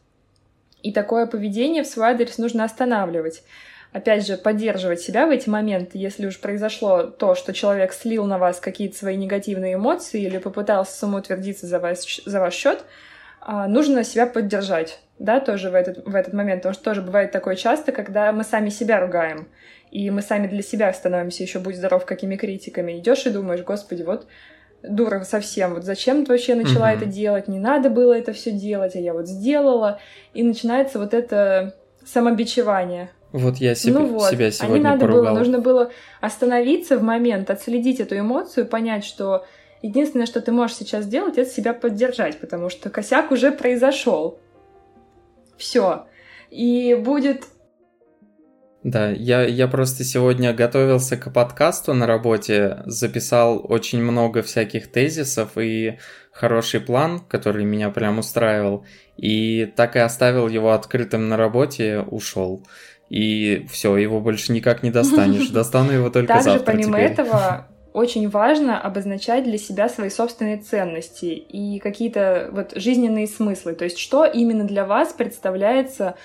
И 0.84 0.91
такое 0.91 1.26
поведение 1.26 1.84
в 1.84 1.88
свой 1.88 2.10
адрес 2.10 2.38
нужно 2.38 2.63
останавливать. 2.63 3.43
Опять 3.91 4.28
же, 4.28 4.38
поддерживать 4.38 5.00
себя 5.00 5.26
в 5.26 5.32
эти 5.32 5.48
моменты, 5.48 5.98
если 5.98 6.28
уж 6.28 6.39
произошло 6.39 7.04
то, 7.04 7.34
что 7.34 7.54
человек 7.54 7.93
слил 7.93 8.26
на 8.26 8.38
вас 8.38 8.60
какие-то 8.60 8.98
свои 8.98 9.15
негативные 9.15 9.76
эмоции 9.76 10.21
или 10.21 10.38
попытался 10.38 10.91
самоутвердиться 10.98 11.65
за, 11.65 11.80
вас, 11.80 12.06
за 12.26 12.39
ваш 12.41 12.54
счет, 12.54 12.84
а, 13.39 13.67
нужно 13.67 14.04
себя 14.04 14.28
поддержать, 14.28 15.00
да, 15.17 15.39
тоже 15.39 15.69
в 15.69 15.76
этот, 15.76 16.06
в 16.06 16.13
этот 16.13 16.34
момент, 16.34 16.62
потому 16.62 16.74
что 16.74 16.84
тоже 16.84 17.02
бывает 17.02 17.32
такое 17.32 17.56
часто, 17.56 17.91
когда 17.91 18.32
мы 18.32 18.43
сами 18.43 18.69
себя 18.69 19.00
ругаем, 19.00 19.48
и 19.91 20.12
мы 20.12 20.21
сами 20.21 20.48
для 20.48 20.62
себя 20.62 20.91
становимся 20.91 21.43
еще 21.43 21.60
будь 21.60 21.78
здоров 21.78 22.06
какими 22.06 22.36
критиками. 22.36 23.00
Идешь 23.00 23.26
и 23.26 23.30
думаешь, 23.30 23.62
господи, 23.62 24.04
вот 24.04 24.28
дура 24.84 25.24
совсем, 25.24 25.74
вот 25.74 25.84
зачем 25.84 26.26
ты 26.26 26.32
вообще 26.32 26.56
начала 26.56 26.90
угу. 26.90 26.98
это 26.98 27.06
делать, 27.06 27.48
не 27.48 27.60
надо 27.60 27.90
было 27.90 28.14
это 28.14 28.34
все 28.34 28.52
делать, 28.52 28.96
а 28.96 29.00
я 29.00 29.14
вот 29.14 29.28
сделала, 29.28 30.00
и 30.34 30.44
начинается 30.44 31.00
вот 31.00 31.14
это 31.14 31.76
самобичевание. 32.06 33.10
Вот 33.32 33.58
я 33.58 33.76
себе, 33.76 33.94
ну 33.94 34.06
вот, 34.06 34.32
себя 34.32 34.52
сегодня 34.52 34.76
а 34.76 34.78
не 34.78 34.84
надо 34.84 35.00
поругал. 35.08 35.24
было, 35.24 35.40
нужно 35.40 35.60
было 35.60 35.92
остановиться 36.22 36.98
в 36.98 37.04
момент, 37.04 37.50
отследить 37.50 38.00
эту 38.00 38.18
эмоцию, 38.18 38.68
понять, 38.68 39.04
что 39.04 39.46
единственное, 39.82 40.26
что 40.26 40.40
ты 40.40 40.52
можешь 40.52 40.78
сейчас 40.78 41.06
сделать, 41.06 41.38
это 41.38 41.50
себя 41.50 41.74
поддержать, 41.74 42.40
потому 42.40 42.70
что 42.70 42.90
косяк 42.90 43.32
уже 43.32 43.52
произошел. 43.52 44.40
Все. 45.58 46.06
и 46.50 46.96
будет 46.96 47.46
да, 48.86 49.10
я, 49.10 49.41
я 49.41 49.67
просто 49.67 50.04
сегодня 50.04 50.54
готовился 50.54 51.17
к 51.17 51.34
подкасту 51.34 51.95
на 51.95 52.06
работе, 52.06 52.84
записал 52.86 53.65
очень 53.67 54.00
много 54.00 54.43
всяких 54.43 54.91
тезисов 54.91 55.58
и 55.58 55.98
хороший 56.32 56.82
план, 56.82 57.19
который 57.28 57.65
меня 57.65 57.89
прям 57.89 58.19
устраивал, 58.19 58.86
и 59.17 59.74
так 59.76 59.95
и 59.95 60.00
оставил 60.00 60.48
его 60.48 60.71
открытым 60.71 61.30
на 61.30 61.36
работе, 61.36 62.02
ушел. 62.02 62.62
И 63.10 63.65
все, 63.71 63.98
его 63.98 64.19
больше 64.19 64.54
никак 64.54 64.84
не 64.84 64.91
достанешь. 64.91 65.50
Достану 65.52 65.91
его 65.91 66.12
только 66.12 66.34
Также, 66.34 66.52
завтра 66.52 66.74
помимо 66.74 67.00
теперь. 67.00 67.12
этого, 67.12 67.67
очень 67.93 68.30
важно 68.30 68.80
обозначать 68.80 69.45
для 69.45 69.58
себя 69.58 69.89
свои 69.89 70.12
собственные 70.12 70.58
ценности 70.58 71.26
и 71.26 71.80
какие-то 71.80 72.50
вот 72.52 72.74
жизненные 72.76 73.26
смыслы. 73.26 73.74
То 73.74 73.86
есть, 73.86 73.98
что 73.98 74.26
именно 74.26 74.65
для 74.65 74.86
вас 74.86 75.12
представляется 75.12 76.17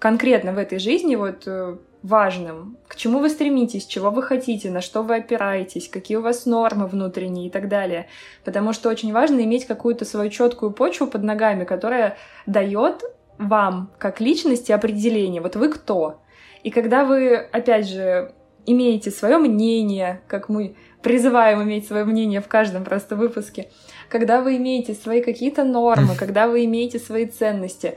конкретно 0.00 0.52
в 0.52 0.58
этой 0.58 0.80
жизни, 0.80 1.14
вот 1.14 1.44
э, 1.46 1.76
важным, 2.02 2.78
к 2.86 2.96
чему 2.96 3.18
вы 3.18 3.28
стремитесь, 3.28 3.86
чего 3.86 4.10
вы 4.10 4.22
хотите, 4.22 4.70
на 4.70 4.80
что 4.80 5.02
вы 5.02 5.16
опираетесь, 5.16 5.88
какие 5.88 6.16
у 6.16 6.22
вас 6.22 6.46
нормы 6.46 6.86
внутренние 6.86 7.48
и 7.48 7.50
так 7.50 7.68
далее. 7.68 8.08
Потому 8.44 8.72
что 8.72 8.88
очень 8.88 9.12
важно 9.12 9.40
иметь 9.40 9.66
какую-то 9.66 10.04
свою 10.04 10.30
четкую 10.30 10.72
почву 10.72 11.06
под 11.06 11.22
ногами, 11.22 11.64
которая 11.64 12.16
дает 12.46 13.02
вам, 13.38 13.90
как 13.98 14.20
личности, 14.20 14.72
определение. 14.72 15.40
Вот 15.40 15.56
вы 15.56 15.68
кто? 15.68 16.20
И 16.62 16.70
когда 16.70 17.04
вы, 17.04 17.36
опять 17.36 17.88
же, 17.88 18.34
имеете 18.66 19.10
свое 19.10 19.38
мнение, 19.38 20.20
как 20.26 20.48
мы 20.48 20.76
призываем 21.02 21.62
иметь 21.62 21.86
свое 21.86 22.04
мнение 22.04 22.40
в 22.40 22.48
каждом 22.48 22.84
просто 22.84 23.16
выпуске, 23.16 23.70
когда 24.08 24.40
вы 24.42 24.56
имеете 24.56 24.94
свои 24.94 25.22
какие-то 25.22 25.64
нормы, 25.64 26.14
когда 26.16 26.48
вы 26.48 26.64
имеете 26.64 26.98
свои 26.98 27.26
ценности, 27.26 27.96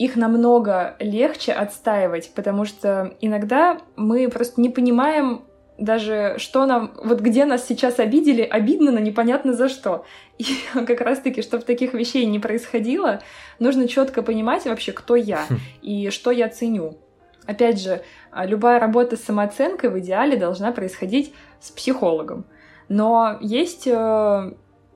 их 0.00 0.16
намного 0.16 0.96
легче 0.98 1.52
отстаивать, 1.52 2.32
потому 2.34 2.64
что 2.64 3.12
иногда 3.20 3.82
мы 3.96 4.30
просто 4.30 4.58
не 4.58 4.70
понимаем 4.70 5.42
даже, 5.76 6.36
что 6.38 6.64
нам, 6.64 6.92
вот 7.04 7.20
где 7.20 7.44
нас 7.44 7.66
сейчас 7.66 7.98
обидели, 7.98 8.40
обидно, 8.40 8.92
но 8.92 8.98
непонятно 8.98 9.52
за 9.52 9.68
что. 9.68 10.06
И 10.38 10.46
как 10.72 11.02
раз-таки, 11.02 11.42
чтобы 11.42 11.64
таких 11.64 11.92
вещей 11.92 12.24
не 12.24 12.38
происходило, 12.38 13.20
нужно 13.58 13.88
четко 13.88 14.22
понимать 14.22 14.64
вообще, 14.64 14.92
кто 14.92 15.16
я 15.16 15.44
хм. 15.46 15.58
и 15.82 16.08
что 16.08 16.30
я 16.30 16.48
ценю. 16.48 16.96
Опять 17.44 17.78
же, 17.78 18.00
а, 18.30 18.46
любая 18.46 18.80
работа 18.80 19.18
с 19.18 19.24
самооценкой 19.24 19.90
в 19.90 19.98
идеале 19.98 20.38
должна 20.38 20.72
происходить 20.72 21.34
с 21.60 21.70
психологом. 21.70 22.46
Но 22.88 23.36
есть 23.42 23.86
э, 23.86 24.52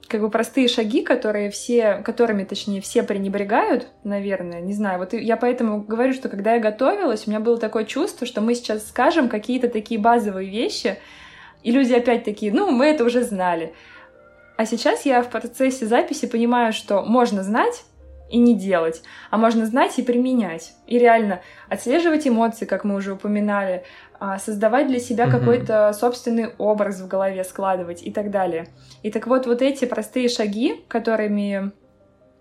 как 0.08 0.20
бы 0.20 0.30
простые 0.30 0.68
шаги, 0.68 1.02
которые 1.02 1.50
все, 1.50 2.02
которыми, 2.04 2.44
точнее, 2.44 2.80
все 2.80 3.02
пренебрегают, 3.02 3.88
наверное, 4.04 4.60
не 4.60 4.72
знаю. 4.72 4.98
Вот 4.98 5.12
я 5.12 5.36
поэтому 5.36 5.82
говорю, 5.82 6.12
что 6.12 6.28
когда 6.28 6.54
я 6.54 6.60
готовилась, 6.60 7.26
у 7.26 7.30
меня 7.30 7.40
было 7.40 7.58
такое 7.58 7.84
чувство, 7.84 8.26
что 8.26 8.40
мы 8.40 8.54
сейчас 8.54 8.88
скажем 8.88 9.28
какие-то 9.28 9.68
такие 9.68 10.00
базовые 10.00 10.50
вещи, 10.50 10.98
и 11.62 11.70
люди 11.70 11.92
опять 11.94 12.24
такие, 12.24 12.52
ну, 12.52 12.70
мы 12.70 12.86
это 12.86 13.04
уже 13.04 13.22
знали. 13.22 13.74
А 14.56 14.66
сейчас 14.66 15.04
я 15.04 15.22
в 15.22 15.30
процессе 15.30 15.86
записи 15.86 16.26
понимаю, 16.26 16.72
что 16.72 17.02
можно 17.02 17.42
знать, 17.42 17.84
и 18.30 18.38
не 18.38 18.54
делать, 18.54 19.02
а 19.30 19.36
можно 19.36 19.66
знать 19.66 19.98
и 19.98 20.02
применять. 20.02 20.74
И 20.86 20.98
реально 20.98 21.40
отслеживать 21.68 22.26
эмоции, 22.26 22.64
как 22.64 22.82
мы 22.82 22.96
уже 22.96 23.12
упоминали, 23.12 23.84
создавать 24.38 24.86
для 24.88 24.98
себя 24.98 25.26
mm-hmm. 25.26 25.38
какой-то 25.38 25.92
собственный 25.92 26.50
образ 26.58 27.00
в 27.00 27.08
голове, 27.08 27.44
складывать 27.44 28.02
и 28.02 28.10
так 28.10 28.30
далее. 28.30 28.68
И 29.02 29.10
так 29.10 29.26
вот, 29.26 29.46
вот 29.46 29.60
эти 29.60 29.84
простые 29.84 30.28
шаги, 30.28 30.84
которыми 30.88 31.72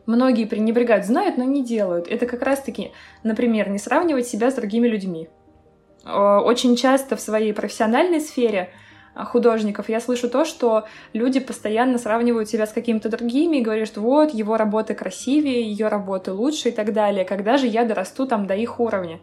многие 0.06 0.46
пренебрегают, 0.46 1.06
знают, 1.06 1.38
но 1.38 1.44
не 1.44 1.64
делают, 1.64 2.08
это 2.08 2.26
как 2.26 2.42
раз-таки, 2.42 2.92
например, 3.24 3.70
не 3.70 3.80
сравнивать 3.80 4.28
себя 4.28 4.52
с 4.52 4.54
другими 4.54 4.88
людьми. 4.88 5.30
Очень 6.06 6.76
часто 6.76 7.16
в 7.16 7.22
своей 7.22 7.54
профессиональной 7.54 8.20
сфере 8.20 8.70
художников, 9.16 9.90
я 9.90 10.00
слышу 10.00 10.30
то, 10.30 10.44
что 10.44 10.86
люди 11.14 11.40
постоянно 11.40 11.98
сравнивают 11.98 12.50
себя 12.50 12.66
с 12.66 12.74
какими-то 12.74 13.10
другими 13.10 13.58
и 13.58 13.62
говорят, 13.62 13.88
что 13.88 14.02
вот, 14.02 14.34
его 14.34 14.58
работы 14.58 14.96
красивее, 14.96 15.62
ее 15.62 15.88
работы 15.88 16.34
лучше 16.34 16.70
и 16.70 16.72
так 16.72 16.94
далее. 16.94 17.24
Когда 17.24 17.58
же 17.58 17.68
я 17.68 17.86
дорасту 17.86 18.26
там 18.26 18.48
до 18.48 18.56
их 18.56 18.80
уровня? 18.80 19.20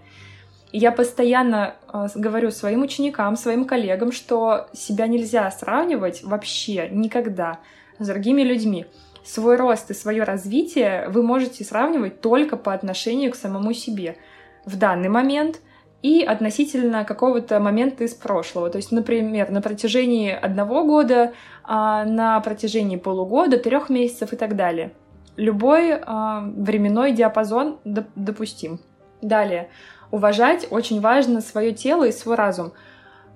Я 0.72 0.92
постоянно 0.92 1.74
э, 1.92 2.06
говорю 2.14 2.50
своим 2.50 2.83
ученикам, 2.83 3.37
своим 3.37 3.64
коллегам, 3.64 4.12
что 4.12 4.68
себя 4.72 5.06
нельзя 5.06 5.50
сравнивать 5.50 6.22
вообще 6.22 6.88
никогда 6.90 7.59
с 7.98 8.06
другими 8.06 8.42
людьми. 8.42 8.87
Свой 9.24 9.56
рост 9.56 9.90
и 9.90 9.94
свое 9.94 10.22
развитие 10.22 11.09
вы 11.09 11.22
можете 11.22 11.64
сравнивать 11.64 12.20
только 12.20 12.56
по 12.56 12.72
отношению 12.72 13.33
к 13.33 13.37
самому 13.37 13.72
себе 13.72 14.16
в 14.64 14.76
данный 14.76 15.09
момент— 15.09 15.61
и 16.02 16.22
относительно 16.22 17.04
какого-то 17.04 17.61
момента 17.61 18.04
из 18.04 18.14
прошлого. 18.14 18.70
То 18.70 18.78
есть, 18.78 18.90
например, 18.90 19.50
на 19.50 19.61
протяжении 19.61 20.33
одного 20.33 20.85
года, 20.85 21.33
а 21.64 22.04
на 22.04 22.40
протяжении 22.40 22.96
полугода, 22.96 23.59
трех 23.59 23.90
месяцев 23.90 24.33
и 24.33 24.37
так 24.37 24.56
далее. 24.56 24.92
Любой 25.37 25.92
а, 25.94 26.40
временной 26.40 27.12
диапазон 27.12 27.78
допустим. 27.85 28.80
Далее. 29.20 29.68
Уважать 30.11 30.66
очень 30.70 31.01
важно 31.01 31.40
свое 31.40 31.73
тело 31.73 32.05
и 32.05 32.12
свой 32.12 32.37
разум. 32.37 32.73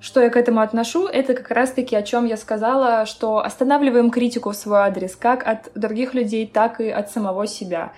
Что 0.00 0.20
я 0.20 0.28
к 0.28 0.36
этому 0.36 0.60
отношу, 0.60 1.06
это 1.06 1.34
как 1.34 1.50
раз-таки 1.50 1.96
о 1.96 2.02
чем 2.02 2.26
я 2.26 2.36
сказала, 2.36 3.06
что 3.06 3.38
останавливаем 3.38 4.10
критику 4.10 4.50
в 4.50 4.56
свой 4.56 4.80
адрес, 4.80 5.16
как 5.16 5.46
от 5.46 5.70
других 5.74 6.14
людей, 6.14 6.46
так 6.46 6.80
и 6.80 6.90
от 6.90 7.10
самого 7.10 7.46
себя. 7.46 7.92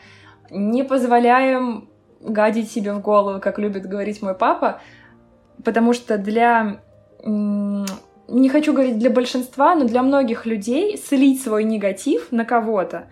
Не 0.50 0.84
позволяем 0.84 1.88
гадить 2.20 2.70
себе 2.70 2.92
в 2.92 3.00
голову, 3.00 3.40
как 3.40 3.58
любит 3.58 3.86
говорить 3.86 4.22
мой 4.22 4.34
папа, 4.34 4.80
потому 5.64 5.92
что 5.92 6.18
для 6.18 6.80
не 8.28 8.48
хочу 8.48 8.72
говорить 8.72 8.98
для 8.98 9.10
большинства, 9.10 9.74
но 9.74 9.84
для 9.84 10.02
многих 10.02 10.46
людей 10.46 10.96
слить 10.98 11.42
свой 11.42 11.64
негатив 11.64 12.30
на 12.30 12.44
кого-то 12.44 13.06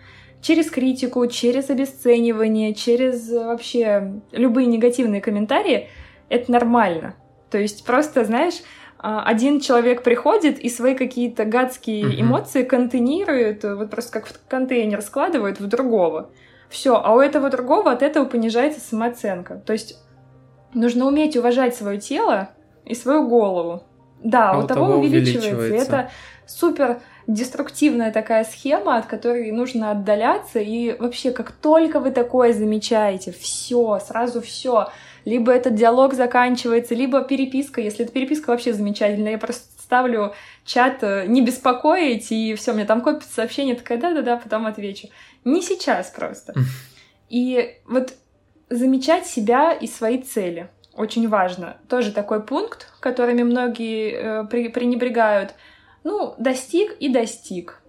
через 0.45 0.71
критику, 0.71 1.27
через 1.27 1.71
обесценивание, 1.71 2.75
через 2.75 3.31
вообще 3.31 4.21
любые 4.31 4.67
негативные 4.67 5.23
комментарии, 5.23 5.89
это 6.29 6.53
нормально. 6.53 7.15
То 7.51 7.57
есть 7.57 7.87
просто, 7.87 8.27
знаешь, 8.27 8.57
а, 8.99 9.23
один 9.23 9.59
человек 9.59 10.03
приходит 10.03 10.59
и 10.59 10.69
свои 10.69 10.95
какие-то 10.95 11.47
гадские 11.47 12.05
mm-hmm. 12.05 12.21
эмоции 12.21 12.63
контейнирует, 12.63 13.65
вот 13.65 13.91
просто 13.91 14.13
как 14.13 14.27
в 14.27 14.47
контейнер 14.47 15.01
складывает 15.01 15.61
в 15.61 15.67
другого. 15.67 16.31
Все, 16.69 16.95
а 16.95 17.15
у 17.15 17.21
этого 17.21 17.49
другого 17.49 17.91
от 17.91 18.03
этого 18.03 18.27
понижается 18.27 18.81
самооценка. 18.81 19.63
То 19.65 19.73
есть 19.73 19.97
нужно 20.75 21.07
уметь 21.07 21.39
уважать 21.39 21.75
свое 21.75 21.99
тело 21.99 22.51
и 22.85 22.95
свою 22.95 23.27
голову. 23.27 23.85
Да, 24.23 24.51
а 24.51 24.59
у, 24.59 24.65
у 24.65 24.67
того, 24.67 24.87
того 24.89 24.99
увеличивается. 24.99 25.57
увеличивается. 25.57 25.97
Это 25.97 26.11
супер 26.47 27.01
деструктивная 27.27 28.13
такая 28.13 28.45
схема, 28.45 28.97
от 28.97 29.07
которой 29.07 29.51
нужно 29.51 29.91
отдаляться. 29.91 30.59
И 30.61 30.97
вообще, 30.99 31.31
как 31.31 31.53
только 31.53 32.01
вы 32.01 32.11
такое 32.11 32.53
замечаете, 32.53 33.33
все, 33.33 33.99
сразу 34.07 34.41
все. 34.43 34.89
Либо 35.25 35.53
этот 35.53 35.75
диалог 35.75 36.15
заканчивается, 36.15 36.95
либо 36.95 37.23
переписка. 37.23 37.81
Если 37.81 38.05
это 38.05 38.13
переписка, 38.13 38.51
вообще 38.51 38.73
замечательно. 38.73 39.29
Я 39.29 39.39
просто 39.39 39.65
ставлю 39.81 40.35
чат 40.65 41.03
э, 41.03 41.27
не 41.27 41.43
беспокоить, 41.43 42.31
и 42.33 42.55
все, 42.55 42.73
мне 42.73 42.85
там 42.85 43.01
копится 43.01 43.33
сообщение, 43.33 43.75
такая, 43.75 43.99
да-да-да, 43.99 44.37
потом 44.37 44.67
отвечу. 44.67 45.09
Не 45.45 45.63
сейчас 45.63 46.11
просто. 46.11 46.55
И 47.29 47.77
вот 47.87 48.15
замечать 48.71 49.27
себя 49.27 49.73
и 49.73 49.87
свои 49.87 50.21
цели 50.23 50.69
очень 50.95 51.29
важно. 51.29 51.77
Тоже 51.89 52.13
такой 52.13 52.43
пункт, 52.43 52.89
которыми 53.01 53.43
многие 53.43 54.13
э, 54.13 54.45
пренебрегают. 54.45 55.55
Ну, 56.05 56.35
достиг 56.39 56.97
и 57.01 57.09
достиг. 57.09 57.81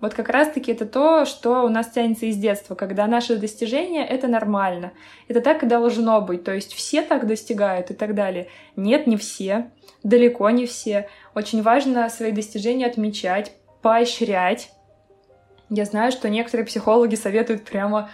Вот 0.00 0.14
как 0.14 0.28
раз-таки 0.28 0.72
это 0.72 0.86
то, 0.86 1.24
что 1.24 1.62
у 1.62 1.68
нас 1.68 1.90
тянется 1.90 2.26
из 2.26 2.36
детства, 2.36 2.74
когда 2.74 3.06
наши 3.06 3.36
достижения— 3.36 4.06
это 4.08 4.28
нормально. 4.28 4.92
Это 5.26 5.40
так 5.40 5.62
и 5.62 5.66
должно 5.66 6.20
быть. 6.20 6.44
То 6.44 6.52
есть 6.52 6.74
все 6.74 7.02
так 7.02 7.26
достигают 7.26 7.90
и 7.90 7.94
так 7.94 8.14
далее. 8.14 8.48
Нет, 8.76 9.06
не 9.06 9.16
все. 9.16 9.70
Далеко 10.02 10.50
не 10.50 10.66
все. 10.66 11.08
Очень 11.34 11.62
важно 11.62 12.08
свои 12.10 12.30
достижения 12.30 12.86
отмечать, 12.86 13.52
поощрять. 13.82 14.70
Я 15.70 15.86
знаю, 15.86 16.12
что 16.12 16.28
некоторые 16.28 16.66
психологи 16.66 17.14
советуют 17.14 17.64
прямо 17.64 18.10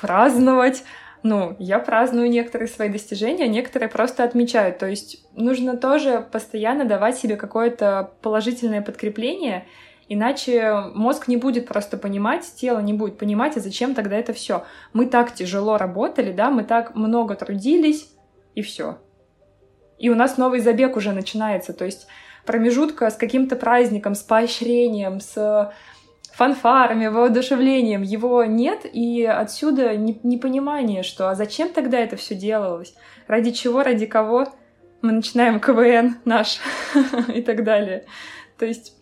праздновать. 0.00 0.84
Ну, 1.22 1.56
я 1.58 1.78
праздную 1.78 2.30
некоторые 2.30 2.68
свои 2.68 2.88
достижения, 2.88 3.44
а 3.44 3.48
некоторые 3.48 3.88
просто 3.88 4.24
отмечают. 4.24 4.78
То 4.78 4.86
есть 4.86 5.24
нужно 5.34 5.76
тоже 5.76 6.26
постоянно 6.30 6.84
давать 6.84 7.18
себе 7.18 7.36
какое-то 7.36 8.12
положительное 8.22 8.82
подкрепление, 8.82 9.66
иначе 10.08 10.72
мозг 10.94 11.28
не 11.28 11.36
будет 11.36 11.66
просто 11.66 11.96
понимать, 11.96 12.44
тело 12.56 12.78
не 12.80 12.92
будет 12.92 13.18
понимать, 13.18 13.56
а 13.56 13.60
зачем 13.60 13.94
тогда 13.94 14.16
это 14.16 14.32
все. 14.32 14.64
Мы 14.92 15.06
так 15.06 15.34
тяжело 15.34 15.78
работали, 15.78 16.32
да, 16.32 16.50
мы 16.50 16.64
так 16.64 16.94
много 16.94 17.34
трудились, 17.34 18.10
и 18.54 18.62
все. 18.62 18.98
И 19.98 20.10
у 20.10 20.14
нас 20.14 20.36
новый 20.36 20.60
забег 20.60 20.96
уже 20.96 21.12
начинается, 21.12 21.72
то 21.72 21.84
есть 21.84 22.06
промежутка 22.44 23.10
с 23.10 23.16
каким-то 23.16 23.56
праздником, 23.56 24.14
с 24.14 24.22
поощрением, 24.22 25.20
с 25.20 25.72
фанфарами, 26.36 27.06
воодушевлением. 27.06 28.02
Его 28.02 28.44
нет, 28.44 28.80
и 28.84 29.24
отсюда 29.24 29.96
непонимание, 29.96 31.02
что 31.02 31.30
а 31.30 31.34
зачем 31.34 31.70
тогда 31.70 31.98
это 31.98 32.16
все 32.16 32.34
делалось? 32.34 32.94
Ради 33.26 33.52
чего, 33.52 33.82
ради 33.82 34.04
кого? 34.04 34.46
Мы 35.00 35.12
начинаем 35.12 35.60
КВН 35.60 36.16
наш 36.26 36.58
и 37.34 37.40
так 37.40 37.64
далее. 37.64 38.04
То 38.58 38.66
есть 38.66 38.92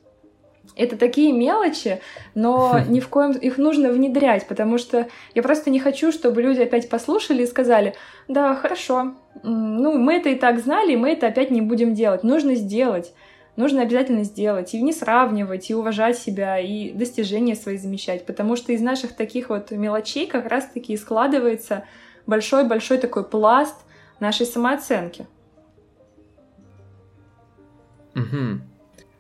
это 0.77 0.97
такие 0.97 1.33
мелочи, 1.33 2.01
но 2.37 2.79
ни 2.89 3.01
в 3.01 3.09
коем 3.09 3.33
их 3.33 3.59
нужно 3.59 3.91
внедрять, 3.91 4.47
потому 4.47 4.79
что 4.79 5.09
я 5.35 5.43
просто 5.43 5.71
не 5.71 5.81
хочу, 5.81 6.13
чтобы 6.13 6.41
люди 6.41 6.61
опять 6.61 6.89
послушали 6.89 7.43
и 7.43 7.47
сказали, 7.47 7.95
да, 8.29 8.55
хорошо, 8.55 9.15
ну 9.43 9.99
мы 9.99 10.15
это 10.15 10.29
и 10.29 10.37
так 10.37 10.61
знали, 10.61 10.95
мы 10.95 11.11
это 11.11 11.27
опять 11.27 11.51
не 11.51 11.61
будем 11.63 11.95
делать. 11.95 12.23
Нужно 12.23 12.55
сделать, 12.55 13.13
нужно 13.57 13.83
обязательно 13.83 14.25
сделать, 14.25 14.75
и 14.75 14.83
не 14.83 14.93
сравнивать, 14.93 15.71
и 15.71 15.75
уважать 15.75 16.19
себя, 16.19 16.59
и 16.59 16.93
достижения 16.93 17.55
свои 17.55 17.79
замечать, 17.79 18.27
потому 18.27 18.57
что 18.57 18.73
из 18.73 18.81
наших 18.81 19.15
таких 19.15 19.49
вот 19.49 19.71
мелочей 19.71 20.27
как 20.27 20.47
раз-таки 20.47 20.97
складывается 20.97 21.85
большой-большой 22.27 22.99
такой 22.99 23.25
пласт 23.25 23.77
нашей 24.21 24.47
самооценки. 24.47 25.27
Угу. 28.15 28.61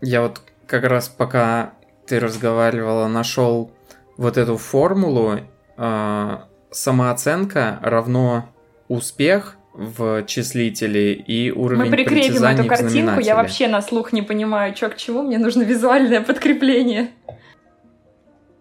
Я 0.00 0.22
вот 0.22 0.40
как 0.66 0.84
раз 0.84 1.08
пока 1.08 1.74
ты 2.06 2.20
разговаривала, 2.20 3.08
нашел 3.08 3.70
вот 4.16 4.36
эту 4.36 4.56
формулу 4.56 5.40
э, 5.76 6.38
самооценка 6.70 7.78
равно 7.82 8.48
успех 8.88 9.56
в 9.74 10.24
числителе 10.26 11.14
и 11.14 11.50
уровень 11.50 11.90
Мы 11.90 11.90
прикрепим 11.90 12.44
эту 12.44 12.64
картинку, 12.64 13.20
я 13.20 13.34
вообще 13.34 13.66
на 13.66 13.82
слух 13.82 14.12
не 14.12 14.22
понимаю, 14.22 14.74
что 14.76 14.88
к 14.88 14.96
чему, 14.96 15.22
мне 15.22 15.36
нужно 15.38 15.62
визуальное 15.62 16.20
подкрепление. 16.20 17.10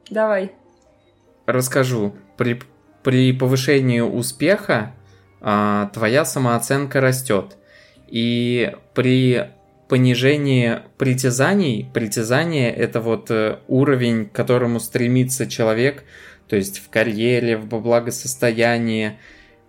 Давай. 0.10 0.52
Расскажу. 1.46 2.16
При, 2.36 2.60
при 3.04 3.32
повышении 3.32 4.00
успеха 4.00 4.96
а, 5.40 5.92
твоя 5.94 6.26
самооценка 6.26 7.00
растет. 7.00 7.58
И 8.08 8.76
при 8.96 9.50
понижении 9.88 10.80
притязаний, 10.98 11.88
притязание 11.94 12.72
это 12.74 13.00
вот 13.02 13.30
э, 13.30 13.60
уровень, 13.68 14.26
к 14.26 14.32
которому 14.32 14.80
стремится 14.80 15.46
человек, 15.46 16.04
то 16.48 16.56
есть 16.56 16.80
в 16.80 16.90
карьере, 16.90 17.58
в 17.58 17.68
благосостоянии 17.68 19.20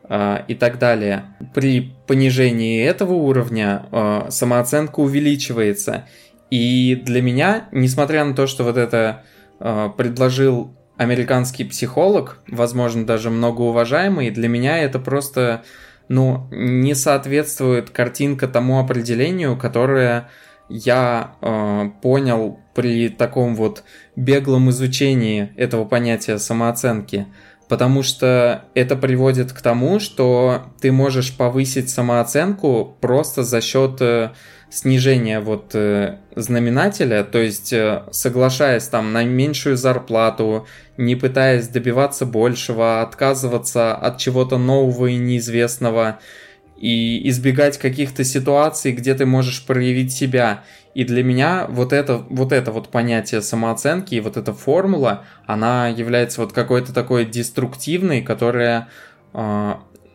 и 0.06 0.54
так 0.54 0.78
далее. 0.78 1.24
При 1.54 1.94
понижении 2.06 2.84
этого 2.84 3.14
уровня 3.14 3.86
э, 3.90 4.26
самооценка 4.28 5.00
увеличивается. 5.00 6.06
И 6.50 6.94
для 7.04 7.22
меня, 7.22 7.68
несмотря 7.72 8.24
на 8.24 8.34
то, 8.34 8.46
что 8.46 8.64
вот 8.64 8.76
это 8.76 9.24
э, 9.60 9.88
предложил 9.96 10.74
американский 10.96 11.64
психолог, 11.64 12.38
возможно, 12.46 13.06
даже 13.06 13.30
многоуважаемый, 13.30 14.30
для 14.30 14.48
меня 14.48 14.78
это 14.78 14.98
просто 14.98 15.64
ну, 16.08 16.46
не 16.50 16.94
соответствует 16.94 17.90
картинка 17.90 18.46
тому 18.46 18.78
определению, 18.78 19.56
которое 19.56 20.28
я 20.68 21.36
э, 21.40 21.90
понял 22.02 22.60
при 22.74 23.08
таком 23.08 23.54
вот 23.54 23.84
беглом 24.16 24.70
изучении 24.70 25.52
этого 25.56 25.84
понятия 25.84 26.38
самооценки. 26.38 27.26
Потому 27.68 28.02
что 28.02 28.64
это 28.74 28.94
приводит 28.94 29.52
к 29.52 29.60
тому, 29.62 29.98
что 29.98 30.64
ты 30.80 30.92
можешь 30.92 31.36
повысить 31.36 31.88
самооценку 31.88 32.96
просто 33.00 33.42
за 33.42 33.60
счет 33.62 33.96
э, 34.00 34.32
снижения 34.70 35.40
вот 35.40 35.70
э, 35.74 36.18
знаменателя, 36.36 37.24
то 37.24 37.38
есть 37.38 37.72
э, 37.72 38.02
соглашаясь 38.10 38.88
там 38.88 39.12
на 39.12 39.24
меньшую 39.24 39.76
зарплату, 39.76 40.66
не 40.96 41.16
пытаясь 41.16 41.68
добиваться 41.68 42.26
большего, 42.26 43.00
отказываться 43.00 43.94
от 43.94 44.18
чего-то 44.18 44.58
нового 44.58 45.06
и 45.06 45.16
неизвестного, 45.16 46.18
и 46.76 47.28
избегать 47.30 47.78
каких-то 47.78 48.24
ситуаций, 48.24 48.92
где 48.92 49.14
ты 49.14 49.26
можешь 49.26 49.64
проявить 49.64 50.12
себя. 50.12 50.64
И 50.94 51.04
для 51.04 51.24
меня 51.24 51.66
вот 51.68 51.92
это, 51.92 52.18
вот 52.30 52.52
это 52.52 52.70
вот 52.70 52.88
понятие 52.88 53.42
самооценки 53.42 54.14
и 54.14 54.20
вот 54.20 54.36
эта 54.36 54.52
формула, 54.52 55.24
она 55.46 55.88
является 55.88 56.40
вот 56.40 56.52
какой-то 56.52 56.94
такой 56.94 57.24
деструктивной, 57.24 58.22
которая 58.22 58.88
э, 59.32 59.74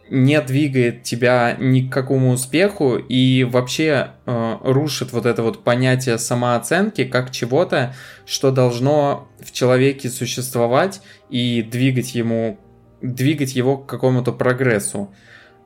не 0.10 0.42
двигает 0.42 1.04
тебя 1.04 1.56
ни 1.60 1.82
к 1.82 1.92
какому 1.92 2.32
успеху 2.32 2.96
и 2.96 3.44
вообще 3.44 4.12
э, 4.26 4.58
рушит 4.64 5.12
вот 5.12 5.26
это 5.26 5.44
вот 5.44 5.64
понятие 5.64 6.18
самооценки 6.18 7.04
как 7.04 7.32
чего-то, 7.32 7.94
что 8.26 8.52
должно 8.52 9.28
в 9.40 9.52
человеке 9.52 10.10
существовать 10.10 11.02
и 11.30 11.62
двигать 11.62 12.16
ему 12.16 12.58
двигать 13.02 13.56
его 13.56 13.78
к 13.78 13.86
какому-то 13.86 14.32
прогрессу. 14.32 15.14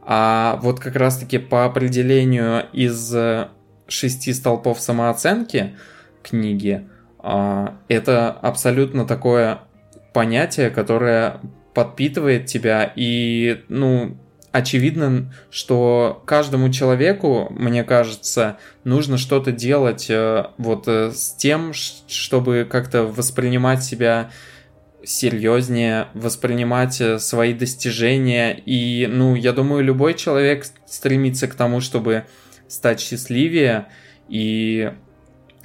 А 0.02 0.60
вот 0.62 0.80
как 0.80 0.96
раз-таки 0.96 1.38
по 1.38 1.66
определению 1.66 2.66
из 2.74 3.16
шести 3.94 4.34
столпов 4.34 4.80
самооценки 4.80 5.76
книги, 6.22 6.88
э, 7.24 7.68
это 7.88 8.32
абсолютно 8.32 9.06
такое 9.06 9.60
понятие, 10.14 10.70
которое 10.70 11.40
подпитывает 11.74 12.46
тебя 12.46 12.92
и, 12.96 13.64
ну, 13.68 14.18
очевидно, 14.52 15.34
что 15.50 16.22
каждому 16.26 16.70
человеку, 16.72 17.48
мне 17.50 17.84
кажется, 17.84 18.58
нужно 18.84 19.18
что-то 19.18 19.52
делать 19.52 20.08
э, 20.10 20.46
вот 20.58 20.88
э, 20.88 21.12
с 21.12 21.34
тем, 21.36 21.74
чтобы 21.74 22.68
как-то 22.70 23.04
воспринимать 23.04 23.84
себя 23.84 24.30
серьезнее, 25.04 26.08
воспринимать 26.14 27.02
э, 27.02 27.20
свои 27.20 27.54
достижения. 27.54 28.54
И, 28.54 29.08
ну, 29.08 29.36
я 29.36 29.54
думаю, 29.54 29.84
любой 29.84 30.14
человек 30.14 30.66
стремится 30.86 31.48
к 31.48 31.56
тому, 31.56 31.82
чтобы 31.82 32.26
стать 32.74 33.00
счастливее. 33.00 33.88
И 34.28 34.92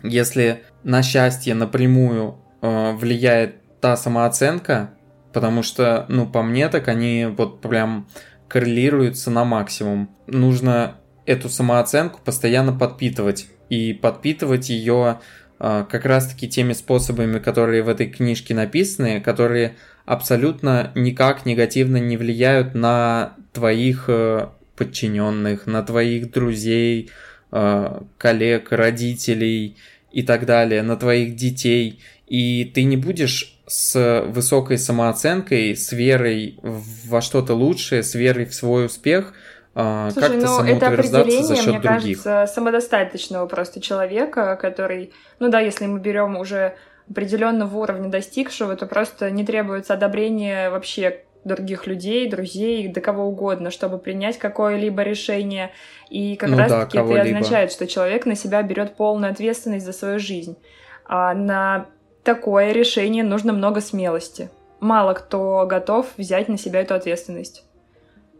если 0.03 0.63
на 0.85 1.03
счастье 1.03 1.55
напрямую 1.55 2.39
э, 2.61 2.93
влияет 2.93 3.57
та 3.81 3.97
самооценка, 3.97 4.91
потому 5.33 5.63
что, 5.63 6.07
ну, 6.09 6.27
по 6.27 6.43
мне, 6.43 6.69
так 6.69 6.89
они 6.89 7.27
вот 7.37 7.61
прям 7.61 8.09
коррелируются 8.49 9.31
на 9.31 9.45
максимум. 9.45 10.11
Нужно 10.27 10.97
эту 11.27 11.49
самооценку 11.49 12.21
постоянно 12.25 12.73
подпитывать. 12.73 13.49
И 13.69 13.93
подпитывать 13.93 14.71
ее 14.71 15.21
э, 15.61 15.85
как 15.89 16.07
раз-таки 16.07 16.49
теми 16.49 16.73
способами, 16.73 17.39
которые 17.39 17.83
в 17.83 17.89
этой 17.89 18.07
книжке 18.07 18.55
написаны, 18.55 19.21
которые 19.21 19.77
абсолютно 20.07 20.91
никак 20.95 21.45
негативно 21.45 21.99
не 21.99 22.17
влияют 22.17 22.75
на 22.75 23.35
твоих 23.53 24.07
э, 24.09 24.49
подчиненных, 24.79 25.67
на 25.67 25.83
твоих 25.83 26.31
друзей, 26.31 27.11
э, 27.53 28.01
коллег, 28.17 28.73
родителей 28.73 29.77
и 30.13 30.23
так 30.23 30.47
далее, 30.47 30.83
на 30.83 30.97
твоих 30.97 31.37
детей. 31.37 32.01
И 32.27 32.71
ты 32.75 32.85
не 32.85 32.97
будешь 32.97 33.59
с 33.67 34.25
высокой 34.29 34.79
самооценкой, 34.79 35.77
с 35.77 35.93
верой 35.93 36.59
во 36.63 37.21
что-то 37.21 37.55
лучшее, 37.55 38.03
с 38.03 38.15
верой 38.15 38.47
в 38.47 38.55
свой 38.55 38.87
успех, 38.87 39.35
а, 39.81 40.11
Слушай, 40.11 40.41
как-то 40.41 40.63
ну, 40.63 40.65
это 40.65 40.89
определение, 40.89 41.63
мне 41.63 41.79
других. 41.79 42.23
кажется, 42.23 42.53
самодостаточного 42.53 43.47
просто 43.47 43.81
человека, 43.81 44.57
который, 44.61 45.13
ну 45.39 45.51
да, 45.51 45.61
если 45.61 45.87
мы 45.87 46.01
берем 46.01 46.37
уже 46.37 46.75
определенного 47.09 47.77
уровня 47.77 48.09
достигшего, 48.09 48.75
то 48.75 48.87
просто 48.87 49.31
не 49.31 49.45
требуется 49.45 49.95
одобрение 49.95 50.71
вообще 50.71 51.21
других 51.45 51.87
людей, 51.87 52.29
друзей, 52.29 52.89
до 52.89 53.01
кого 53.01 53.25
угодно, 53.25 53.71
чтобы 53.71 53.99
принять 53.99 54.39
какое-либо 54.39 55.03
решение. 55.03 55.71
И 56.11 56.37
как 56.37 56.51
ну 56.51 56.59
раз-таки 56.59 56.99
да, 56.99 57.05
это 57.05 57.15
и 57.15 57.33
означает, 57.33 57.73
что 57.73 57.87
человек 57.87 58.27
на 58.27 58.35
себя 58.35 58.63
берет 58.63 58.97
полную 58.97 59.33
ответственность 59.33 59.87
за 59.87 59.93
свою 59.93 60.19
жизнь. 60.19 60.57
А 61.05 61.35
на 61.35 61.87
такое 62.23 62.73
решение 62.73 63.25
нужно 63.25 63.53
много 63.53 63.81
смелости. 63.81 64.51
Мало 64.81 65.15
кто 65.15 65.67
готов 65.67 66.07
взять 66.17 66.49
на 66.49 66.59
себя 66.59 66.81
эту 66.81 66.95
ответственность. 66.95 67.65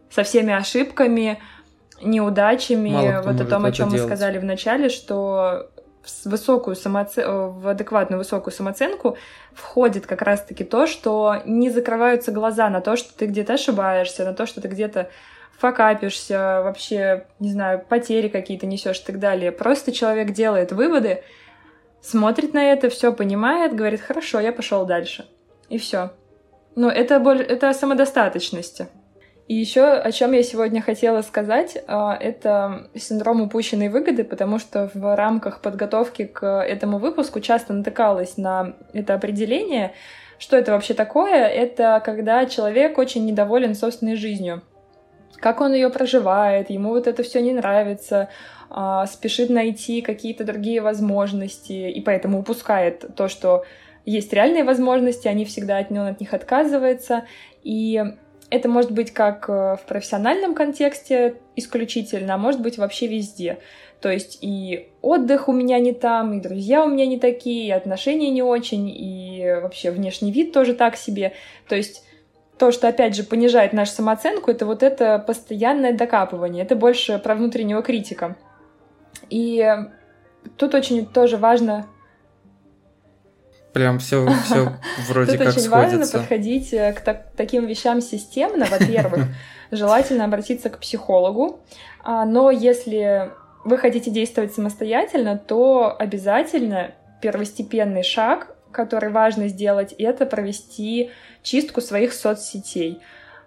Со 0.09 0.23
всеми 0.23 0.53
ошибками, 0.53 1.39
неудачами, 2.01 3.21
вот 3.23 3.41
о 3.41 3.45
том, 3.45 3.65
о 3.65 3.71
чем 3.71 3.89
мы 3.89 3.97
сказали 3.97 4.37
в 4.37 4.43
начале, 4.43 4.89
что 4.89 5.69
в 6.03 6.25
высокую 6.29 6.75
самооце... 6.75 7.27
в 7.27 7.67
адекватную 7.67 8.19
высокую 8.19 8.53
самооценку 8.53 9.17
входит 9.53 10.05
как 10.05 10.21
раз-таки 10.21 10.63
то, 10.63 10.87
что 10.87 11.41
не 11.45 11.69
закрываются 11.69 12.31
глаза 12.31 12.69
на 12.69 12.81
то, 12.81 12.95
что 12.95 13.15
ты 13.17 13.25
где-то 13.25 13.53
ошибаешься, 13.53 14.25
на 14.25 14.33
то, 14.33 14.45
что 14.45 14.61
ты 14.61 14.67
где-то 14.67 15.09
факапишься, 15.57 16.61
вообще, 16.63 17.27
не 17.39 17.51
знаю, 17.51 17.83
потери 17.87 18.29
какие-то 18.29 18.65
несешь 18.65 19.01
и 19.01 19.03
так 19.03 19.19
далее. 19.19 19.51
Просто 19.51 19.91
человек 19.91 20.31
делает 20.31 20.71
выводы, 20.71 21.23
смотрит 22.01 22.53
на 22.53 22.71
это, 22.71 22.89
все 22.89 23.11
понимает, 23.11 23.75
говорит, 23.75 23.99
хорошо, 23.99 24.39
я 24.39 24.53
пошел 24.53 24.85
дальше. 24.85 25.27
И 25.67 25.77
все. 25.77 26.11
Ну, 26.75 26.87
это, 26.87 27.19
боль... 27.19 27.41
это 27.41 27.73
самодостаточности. 27.73 28.87
И 29.49 29.55
еще 29.55 29.81
о 29.81 30.11
чем 30.11 30.33
я 30.33 30.43
сегодня 30.43 30.79
хотела 30.79 31.23
сказать, 31.23 31.75
а, 31.87 32.15
это 32.15 32.87
синдром 32.93 33.41
упущенной 33.41 33.89
выгоды, 33.89 34.23
потому 34.23 34.59
что 34.59 34.91
в 34.93 35.15
рамках 35.15 35.61
подготовки 35.61 36.25
к 36.25 36.45
этому 36.45 36.99
выпуску 36.99 37.39
часто 37.39 37.73
натыкалась 37.73 38.37
на 38.37 38.75
это 38.93 39.15
определение. 39.15 39.93
Что 40.37 40.55
это 40.55 40.73
вообще 40.73 40.93
такое? 40.93 41.47
Это 41.47 41.99
когда 42.05 42.45
человек 42.45 42.99
очень 42.99 43.25
недоволен 43.25 43.73
собственной 43.73 44.17
жизнью. 44.17 44.61
Как 45.37 45.61
он 45.61 45.73
ее 45.73 45.89
проживает, 45.89 46.69
ему 46.69 46.89
вот 46.89 47.07
это 47.07 47.23
все 47.23 47.41
не 47.41 47.53
нравится, 47.53 48.29
а, 48.69 49.07
спешит 49.07 49.49
найти 49.49 50.01
какие-то 50.01 50.43
другие 50.43 50.79
возможности, 50.79 51.89
и 51.89 52.01
поэтому 52.01 52.41
упускает 52.41 53.15
то, 53.15 53.27
что 53.27 53.65
есть 54.05 54.31
реальные 54.31 54.63
возможности, 54.63 55.27
они 55.27 55.43
всегда 55.45 55.79
от 55.79 55.89
него 55.89 56.05
от 56.05 56.19
них 56.19 56.35
отказывается. 56.35 57.25
И 57.63 57.99
это 58.49 58.67
может 58.67 58.91
быть 58.91 59.11
как 59.11 59.49
э, 59.49 59.75
в 59.75 59.81
профессиональном 59.87 60.55
контексте 60.55 61.35
исключительно, 61.55 62.35
а 62.35 62.37
может 62.37 62.61
быть 62.61 62.77
вообще 62.77 63.07
везде. 63.07 63.59
То 64.01 64.09
есть 64.09 64.39
и 64.41 64.89
отдых 65.01 65.49
у 65.49 65.51
меня 65.51 65.79
не 65.79 65.93
там, 65.93 66.33
и 66.33 66.41
друзья 66.41 66.83
у 66.83 66.89
меня 66.89 67.05
не 67.05 67.19
такие, 67.19 67.67
и 67.67 67.71
отношения 67.71 68.29
не 68.29 68.41
очень, 68.41 68.89
и 68.89 69.59
вообще 69.61 69.91
внешний 69.91 70.31
вид 70.31 70.53
тоже 70.53 70.73
так 70.73 70.95
себе. 70.95 71.33
То 71.67 71.75
есть 71.75 72.03
то, 72.57 72.71
что, 72.71 72.87
опять 72.87 73.15
же, 73.15 73.23
понижает 73.23 73.73
нашу 73.73 73.91
самооценку, 73.91 74.51
это 74.51 74.65
вот 74.65 74.83
это 74.83 75.19
постоянное 75.19 75.93
докапывание. 75.93 76.63
Это 76.63 76.75
больше 76.75 77.17
про 77.19 77.35
внутреннего 77.35 77.81
критика. 77.81 78.35
И 79.29 79.65
тут 80.57 80.75
очень 80.75 81.05
тоже 81.05 81.37
важно 81.37 81.87
Прям 83.73 83.99
все, 83.99 84.27
все 84.45 84.73
вроде 85.07 85.33
Тут 85.33 85.45
как 85.45 85.55
очень 85.55 85.69
важно 85.69 86.07
подходить 86.07 86.73
э, 86.73 86.93
к 86.93 87.01
так, 87.01 87.27
таким 87.35 87.65
вещам 87.65 88.01
системно. 88.01 88.65
Во-первых, 88.65 89.25
желательно 89.71 90.25
обратиться 90.25 90.69
к 90.69 90.79
психологу. 90.79 91.61
А, 92.03 92.25
но 92.25 92.49
если 92.51 93.31
вы 93.63 93.77
хотите 93.77 94.09
действовать 94.09 94.53
самостоятельно, 94.53 95.37
то 95.37 95.95
обязательно 95.97 96.91
первостепенный 97.21 98.03
шаг, 98.03 98.55
который 98.71 99.11
важно 99.11 99.47
сделать, 99.47 99.93
это 99.93 100.25
провести 100.25 101.11
чистку 101.43 101.81
своих 101.81 102.13
соцсетей 102.13 103.01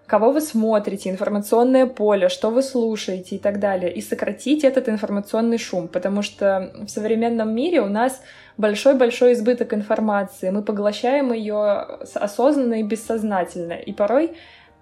кого 0.07 0.31
вы 0.31 0.41
смотрите, 0.41 1.09
информационное 1.09 1.85
поле, 1.85 2.29
что 2.29 2.49
вы 2.49 2.61
слушаете 2.61 3.35
и 3.35 3.39
так 3.39 3.59
далее, 3.59 3.93
и 3.93 4.01
сократить 4.01 4.63
этот 4.63 4.89
информационный 4.89 5.57
шум, 5.57 5.87
потому 5.87 6.21
что 6.21 6.71
в 6.85 6.89
современном 6.89 7.53
мире 7.55 7.81
у 7.81 7.87
нас 7.87 8.21
большой-большой 8.57 9.33
избыток 9.33 9.73
информации, 9.73 10.49
мы 10.49 10.61
поглощаем 10.61 11.31
ее 11.33 11.61
осознанно 12.15 12.75
и 12.75 12.83
бессознательно, 12.83 13.73
и 13.73 13.93
порой 13.93 14.35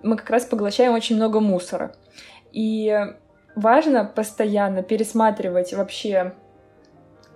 мы 0.03 0.17
как 0.17 0.29
раз 0.29 0.45
поглощаем 0.45 0.93
очень 0.93 1.15
много 1.15 1.39
мусора. 1.39 1.93
И 2.51 2.93
важно 3.55 4.05
постоянно 4.05 4.81
пересматривать 4.81 5.73
вообще 5.73 6.33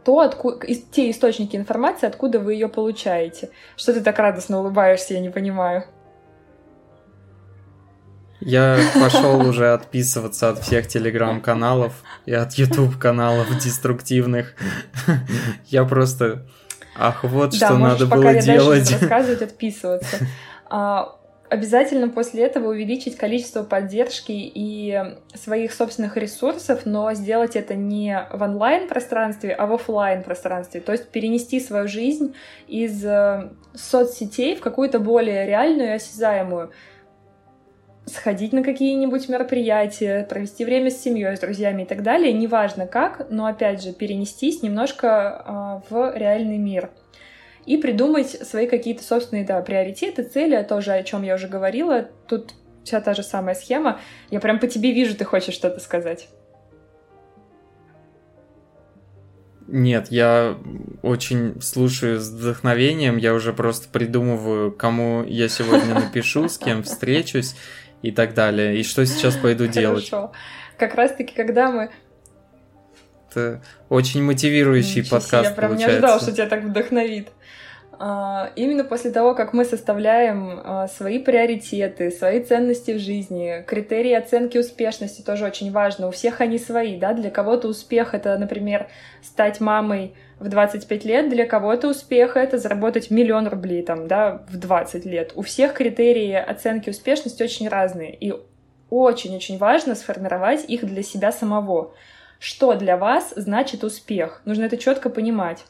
то, 0.03 0.19
откуда, 0.19 0.67
те 0.91 1.09
источники 1.09 1.55
информации, 1.55 2.07
откуда 2.07 2.39
вы 2.39 2.53
ее 2.53 2.67
получаете. 2.67 3.49
Что 3.75 3.93
ты 3.93 4.01
так 4.01 4.19
радостно 4.19 4.59
улыбаешься, 4.59 5.15
я 5.15 5.19
не 5.19 5.29
понимаю. 5.29 5.85
Я 8.45 8.77
пошел 8.93 9.41
уже 9.41 9.73
отписываться 9.73 10.49
от 10.49 10.59
всех 10.59 10.87
телеграм-каналов 10.87 11.93
и 12.27 12.33
от 12.33 12.53
YouTube-каналов 12.53 13.47
деструктивных. 13.57 14.53
Я 15.65 15.83
просто... 15.83 16.45
Ах, 16.97 17.23
вот 17.23 17.57
да, 17.59 17.67
что 17.67 17.77
надо 17.77 18.05
было 18.05 18.29
я 18.29 18.41
делать. 18.41 18.89
рассказывать, 18.91 19.41
отписываться. 19.41 20.17
А, 20.69 21.17
обязательно 21.49 22.09
после 22.09 22.43
этого 22.43 22.69
увеличить 22.69 23.17
количество 23.17 23.63
поддержки 23.63 24.31
и 24.31 25.15
своих 25.33 25.73
собственных 25.73 26.15
ресурсов, 26.15 26.81
но 26.85 27.13
сделать 27.13 27.55
это 27.55 27.73
не 27.75 28.27
в 28.31 28.41
онлайн-пространстве, 28.41 29.53
а 29.53 29.65
в 29.65 29.73
офлайн 29.73 30.23
пространстве. 30.23 30.81
То 30.81 30.91
есть 30.91 31.09
перенести 31.09 31.59
свою 31.59 31.87
жизнь 31.87 32.35
из 32.67 33.03
э, 33.03 33.49
соцсетей 33.73 34.55
в 34.55 34.61
какую-то 34.61 34.99
более 34.99 35.45
реальную 35.45 35.89
и 35.89 35.93
осязаемую 35.93 36.71
сходить 38.05 38.53
на 38.53 38.63
какие-нибудь 38.63 39.29
мероприятия, 39.29 40.23
провести 40.23 40.63
время 40.63 40.91
с 40.91 41.01
семьей, 41.01 41.35
с 41.35 41.39
друзьями 41.39 41.83
и 41.83 41.85
так 41.85 42.03
далее, 42.03 42.31
неважно 42.33 42.85
как, 42.87 43.27
но 43.29 43.47
опять 43.47 43.81
же 43.81 43.93
перенестись 43.93 44.61
немножко 44.61 45.81
э, 45.87 45.89
в 45.89 46.15
реальный 46.15 46.57
мир 46.57 46.91
и 47.65 47.77
придумать 47.77 48.29
свои 48.29 48.67
какие-то 48.67 49.03
собственные 49.03 49.45
да, 49.45 49.59
приоритеты, 49.61 50.23
цели, 50.23 50.61
тоже 50.63 50.93
о 50.93 51.03
чем 51.03 51.23
я 51.23 51.35
уже 51.35 51.47
говорила. 51.47 52.07
Тут 52.27 52.53
вся 52.83 53.01
та 53.01 53.13
же 53.15 53.23
самая 53.23 53.55
схема. 53.55 53.99
Я 54.29 54.39
прям 54.39 54.59
по 54.59 54.67
тебе 54.67 54.91
вижу, 54.91 55.15
ты 55.15 55.25
хочешь 55.25 55.55
что-то 55.55 55.79
сказать. 55.79 56.29
Нет, 59.67 60.11
я 60.11 60.59
очень 61.01 61.59
слушаю 61.59 62.19
с 62.19 62.29
вдохновением, 62.29 63.17
я 63.17 63.33
уже 63.33 63.51
просто 63.51 63.89
придумываю, 63.89 64.71
кому 64.71 65.23
я 65.23 65.49
сегодня 65.49 65.95
напишу, 65.95 66.47
с 66.47 66.59
кем 66.59 66.83
встречусь 66.83 67.55
и 68.05 68.11
так 68.11 68.33
далее. 68.33 68.77
И 68.77 68.83
что 68.83 69.05
сейчас 69.05 69.35
пойду 69.35 69.65
делать. 69.67 70.09
Хорошо. 70.09 70.31
Как 70.77 70.95
раз-таки, 70.95 71.33
когда 71.35 71.71
мы... 71.71 71.89
Это 73.31 73.61
очень 73.89 74.23
мотивирующий 74.23 75.01
Ничего 75.01 75.17
подкаст, 75.19 75.49
Я 75.49 75.51
прям 75.55 75.71
получается. 75.71 75.99
не 75.99 76.05
ожидал, 76.05 76.21
что 76.21 76.31
тебя 76.31 76.47
так 76.47 76.63
вдохновит. 76.63 77.29
А, 77.99 78.51
именно 78.55 78.83
после 78.83 79.11
того, 79.11 79.35
как 79.35 79.53
мы 79.53 79.65
составляем 79.65 80.61
а, 80.63 80.87
свои 80.87 81.19
приоритеты, 81.19 82.11
свои 82.11 82.41
ценности 82.43 82.91
в 82.91 82.99
жизни, 82.99 83.63
критерии 83.65 84.13
оценки 84.13 84.57
успешности 84.57 85.21
тоже 85.21 85.45
очень 85.45 85.71
важно. 85.71 86.07
У 86.07 86.11
всех 86.11 86.41
они 86.41 86.57
свои, 86.57 86.97
да, 86.97 87.13
для 87.13 87.29
кого-то 87.29 87.67
успех— 87.67 88.13
это, 88.13 88.37
например, 88.37 88.87
стать 89.21 89.61
мамой 89.61 90.15
в 90.39 90.49
25 90.49 91.05
лет, 91.05 91.29
для 91.29 91.45
кого-то 91.45 91.89
успех— 91.89 92.35
это 92.37 92.57
заработать 92.57 93.11
миллион 93.11 93.47
рублей, 93.47 93.83
там, 93.83 94.07
да, 94.07 94.43
в 94.49 94.57
20 94.57 95.05
лет. 95.05 95.31
У 95.35 95.41
всех 95.41 95.73
критерии 95.73 96.33
оценки 96.33 96.89
успешности 96.89 97.43
очень 97.43 97.69
разные, 97.69 98.13
и 98.13 98.33
очень-очень 98.89 99.57
важно 99.57 99.95
сформировать 99.95 100.65
их 100.69 100.85
для 100.85 101.03
себя 101.03 101.31
самого. 101.31 101.93
Что 102.39 102.75
для 102.75 102.97
вас 102.97 103.33
значит 103.35 103.83
успех? 103.83 104.41
Нужно 104.45 104.65
это 104.65 104.77
четко 104.77 105.09
понимать. 105.09 105.63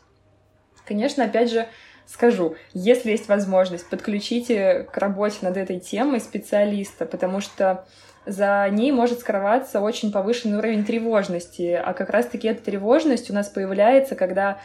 Конечно, 0.86 1.24
опять 1.24 1.52
же, 1.52 1.68
скажу, 2.08 2.56
если 2.74 3.12
есть 3.12 3.28
возможность, 3.28 3.90
подключите 3.90 4.88
к 4.92 4.98
работе 4.98 5.38
над 5.42 5.58
этой 5.58 5.80
темой 5.80 6.20
специалиста, 6.20 7.06
потому 7.06 7.42
что 7.42 7.86
за 8.26 8.68
ней 8.72 8.92
может 8.92 9.20
скрываться 9.20 9.82
очень 9.82 10.12
повышенный 10.12 10.58
уровень 10.58 10.86
тревожности. 10.86 11.80
А 11.84 11.94
как 11.94 12.10
раз-таки 12.10 12.48
эта 12.48 12.64
тревожность 12.64 13.30
у 13.30 13.34
нас 13.34 13.50
появляется, 13.50 14.16
когда 14.16 14.60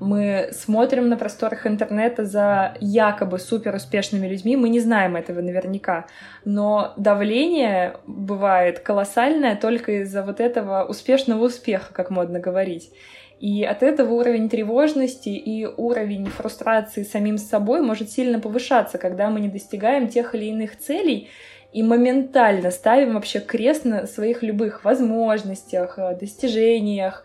мы 0.00 0.50
смотрим 0.52 1.08
на 1.08 1.16
просторах 1.16 1.66
интернета 1.66 2.24
за 2.24 2.76
якобы 2.80 3.38
супер 3.38 3.74
успешными 3.74 4.28
людьми, 4.28 4.56
мы 4.56 4.68
не 4.68 4.80
знаем 4.80 5.16
этого 5.16 5.40
наверняка, 5.40 6.06
но 6.44 6.92
давление 6.96 7.96
бывает 8.06 8.78
колоссальное 8.78 9.56
только 9.56 10.02
из-за 10.02 10.22
вот 10.22 10.38
этого 10.38 10.84
успешного 10.84 11.44
успеха, 11.44 11.92
как 11.92 12.10
модно 12.10 12.38
говорить. 12.38 12.92
И 13.40 13.62
от 13.64 13.82
этого 13.82 14.14
уровень 14.14 14.48
тревожности 14.48 15.28
и 15.28 15.64
уровень 15.64 16.26
фрустрации 16.26 17.04
самим 17.04 17.38
собой 17.38 17.82
может 17.82 18.10
сильно 18.10 18.40
повышаться, 18.40 18.98
когда 18.98 19.30
мы 19.30 19.40
не 19.40 19.48
достигаем 19.48 20.08
тех 20.08 20.34
или 20.34 20.46
иных 20.46 20.76
целей 20.76 21.28
и 21.72 21.82
моментально 21.82 22.70
ставим 22.70 23.14
вообще 23.14 23.40
крест 23.40 23.84
на 23.84 24.06
своих 24.06 24.42
любых 24.42 24.84
возможностях, 24.84 25.98
э, 25.98 26.16
достижениях, 26.18 27.24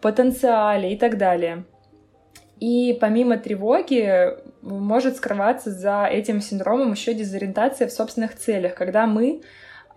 потенциале 0.00 0.92
и 0.92 0.96
так 0.96 1.18
далее. 1.18 1.64
И 2.58 2.96
помимо 3.00 3.36
тревоги 3.36 4.34
может 4.62 5.16
скрываться 5.16 5.70
за 5.70 6.06
этим 6.06 6.40
синдромом 6.40 6.92
еще 6.92 7.14
дезориентация 7.14 7.86
в 7.86 7.92
собственных 7.92 8.36
целях, 8.36 8.74
когда 8.74 9.06
мы 9.06 9.42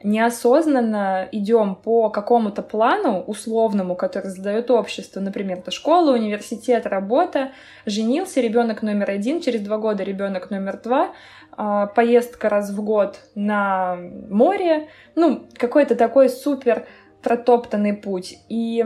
неосознанно 0.03 1.27
идем 1.31 1.75
по 1.75 2.09
какому-то 2.09 2.61
плану 2.61 3.21
условному, 3.21 3.95
который 3.95 4.29
задает 4.29 4.71
общество, 4.71 5.19
например, 5.19 5.59
это 5.59 5.71
школа, 5.71 6.13
университет, 6.13 6.85
работа, 6.85 7.51
женился 7.85 8.41
ребенок 8.41 8.81
номер 8.81 9.11
один, 9.11 9.41
через 9.41 9.61
два 9.61 9.77
года 9.77 10.03
ребенок 10.03 10.49
номер 10.49 10.79
два, 10.83 11.11
а, 11.51 11.87
поездка 11.87 12.49
раз 12.49 12.71
в 12.71 12.83
год 12.83 13.19
на 13.35 13.97
море, 14.29 14.89
ну, 15.15 15.47
какой-то 15.57 15.95
такой 15.95 16.29
супер 16.29 16.85
протоптанный 17.21 17.93
путь. 17.93 18.37
И 18.49 18.83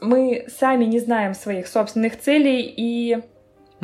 мы 0.00 0.44
сами 0.48 0.84
не 0.84 0.98
знаем 0.98 1.34
своих 1.34 1.66
собственных 1.66 2.18
целей 2.18 2.62
и 2.62 3.22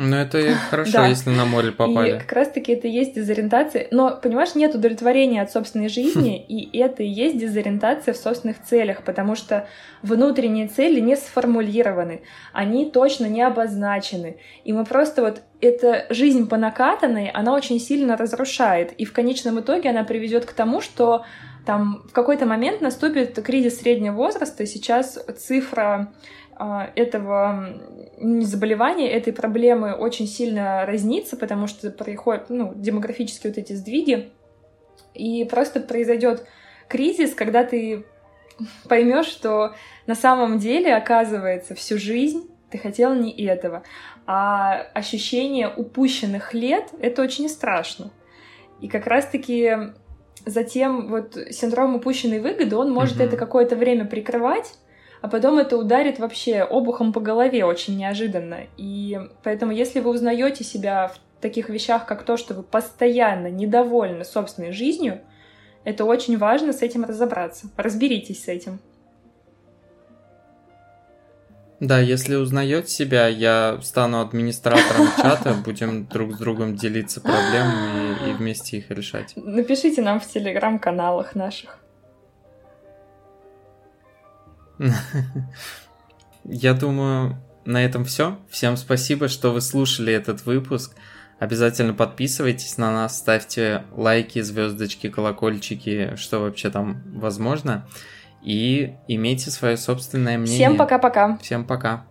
ну, 0.01 0.15
это 0.15 0.55
хорошо, 0.69 0.93
да. 0.93 1.07
если 1.07 1.29
на 1.29 1.43
море 1.43 1.73
попали. 1.73 2.15
И 2.15 2.19
как 2.19 2.31
раз-таки 2.31 2.71
это 2.71 2.87
и 2.87 2.91
есть 2.91 3.15
дезориентация. 3.15 3.89
Но, 3.91 4.17
понимаешь, 4.21 4.55
нет 4.55 4.73
удовлетворения 4.73 5.41
от 5.41 5.51
собственной 5.51 5.89
жизни, 5.89 6.41
и 6.47 6.77
это 6.77 7.03
и 7.03 7.07
есть 7.07 7.37
дезориентация 7.37 8.13
в 8.13 8.17
собственных 8.17 8.63
целях, 8.63 9.03
потому 9.03 9.35
что 9.35 9.67
внутренние 10.01 10.69
цели 10.69 11.01
не 11.01 11.17
сформулированы, 11.17 12.21
они 12.53 12.89
точно 12.89 13.25
не 13.25 13.41
обозначены. 13.41 14.37
И 14.63 14.71
мы 14.71 14.85
просто 14.85 15.21
вот 15.21 15.41
эта 15.59 16.05
жизнь 16.09 16.47
по 16.47 16.55
накатанной, 16.55 17.29
она 17.29 17.53
очень 17.53 17.77
сильно 17.77 18.15
разрушает. 18.15 18.93
И 18.93 19.03
в 19.03 19.11
конечном 19.11 19.59
итоге 19.59 19.89
она 19.89 20.05
приведет 20.05 20.45
к 20.45 20.53
тому, 20.53 20.79
что 20.79 21.25
там 21.65 22.03
в 22.09 22.13
какой-то 22.13 22.45
момент 22.45 22.79
наступит 22.79 23.35
кризис 23.43 23.81
среднего 23.81 24.13
возраста, 24.13 24.63
и 24.63 24.65
сейчас 24.65 25.19
цифра 25.37 26.13
этого 26.95 27.79
заболевания, 28.41 29.09
этой 29.09 29.31
проблемы 29.31 29.93
очень 29.93 30.27
сильно 30.27 30.85
разнится, 30.85 31.37
потому 31.37 31.67
что 31.67 31.89
происходят 31.89 32.49
ну, 32.49 32.73
демографические 32.75 33.51
вот 33.51 33.57
эти 33.57 33.73
сдвиги, 33.73 34.31
и 35.13 35.45
просто 35.45 35.79
произойдет 35.79 36.45
кризис, 36.87 37.33
когда 37.33 37.63
ты 37.63 38.05
поймешь, 38.89 39.27
что 39.27 39.73
на 40.05 40.15
самом 40.15 40.59
деле, 40.59 40.95
оказывается, 40.95 41.75
всю 41.75 41.97
жизнь 41.97 42.49
ты 42.69 42.77
хотел 42.77 43.15
не 43.15 43.31
этого. 43.45 43.83
А 44.27 44.81
ощущение 44.93 45.67
упущенных 45.69 46.53
лет— 46.53 46.89
это 47.01 47.21
очень 47.21 47.49
страшно. 47.49 48.11
И 48.79 48.87
как 48.87 49.07
раз-таки 49.07 49.93
затем 50.45 51.09
вот 51.09 51.37
синдром 51.51 51.95
упущенной 51.95 52.39
выгоды, 52.39 52.75
он 52.75 52.91
может 52.91 53.17
mm-hmm. 53.17 53.25
это 53.25 53.37
какое-то 53.37 53.75
время 53.75 54.05
прикрывать, 54.05 54.73
а 55.21 55.27
потом 55.27 55.57
это 55.57 55.77
ударит 55.77 56.19
вообще 56.19 56.63
обухом 56.63 57.11
по 57.11 57.19
голове 57.19 57.65
очень 57.65 57.97
неожиданно. 57.97 58.61
И 58.77 59.19
поэтому, 59.43 59.71
если 59.71 59.99
вы 59.99 60.11
узнаете 60.11 60.63
себя 60.63 61.09
в 61.09 61.41
таких 61.41 61.69
вещах, 61.69 62.05
как 62.05 62.23
то, 62.23 62.37
что 62.37 62.53
вы 62.53 62.63
постоянно 62.63 63.47
недовольны 63.47 64.23
собственной 64.23 64.71
жизнью, 64.71 65.21
это 65.83 66.05
очень 66.05 66.37
важно 66.37 66.73
с 66.73 66.81
этим 66.81 67.03
разобраться. 67.03 67.67
Разберитесь 67.75 68.43
с 68.43 68.47
этим. 68.47 68.79
Да, 71.79 71.99
если 71.99 72.35
узнаете 72.35 72.89
себя, 72.89 73.27
я 73.27 73.79
стану 73.81 74.19
администратором 74.19 75.07
чата, 75.17 75.53
будем 75.53 76.07
друг 76.07 76.33
с 76.33 76.37
другом 76.37 76.75
делиться 76.75 77.21
проблемами 77.21 78.29
и 78.29 78.33
вместе 78.33 78.77
их 78.77 78.91
решать. 78.91 79.33
Напишите 79.37 80.01
нам 80.01 80.19
в 80.19 80.27
телеграм-каналах 80.27 81.35
наших. 81.35 81.79
Я 86.43 86.73
думаю, 86.73 87.37
на 87.65 87.83
этом 87.83 88.05
все. 88.05 88.39
Всем 88.49 88.77
спасибо, 88.77 89.27
что 89.27 89.51
вы 89.51 89.61
слушали 89.61 90.13
этот 90.13 90.45
выпуск. 90.45 90.95
Обязательно 91.37 91.93
подписывайтесь 91.93 92.77
на 92.77 92.91
нас, 92.91 93.17
ставьте 93.17 93.83
лайки, 93.93 94.41
звездочки, 94.41 95.09
колокольчики, 95.09 96.15
что 96.17 96.39
вообще 96.39 96.69
там 96.69 97.01
возможно. 97.05 97.87
И 98.41 98.95
имейте 99.07 99.51
свое 99.51 99.77
собственное 99.77 100.37
мнение. 100.37 100.57
Всем 100.57 100.77
пока-пока. 100.77 101.37
Всем 101.37 101.65
пока. 101.65 102.05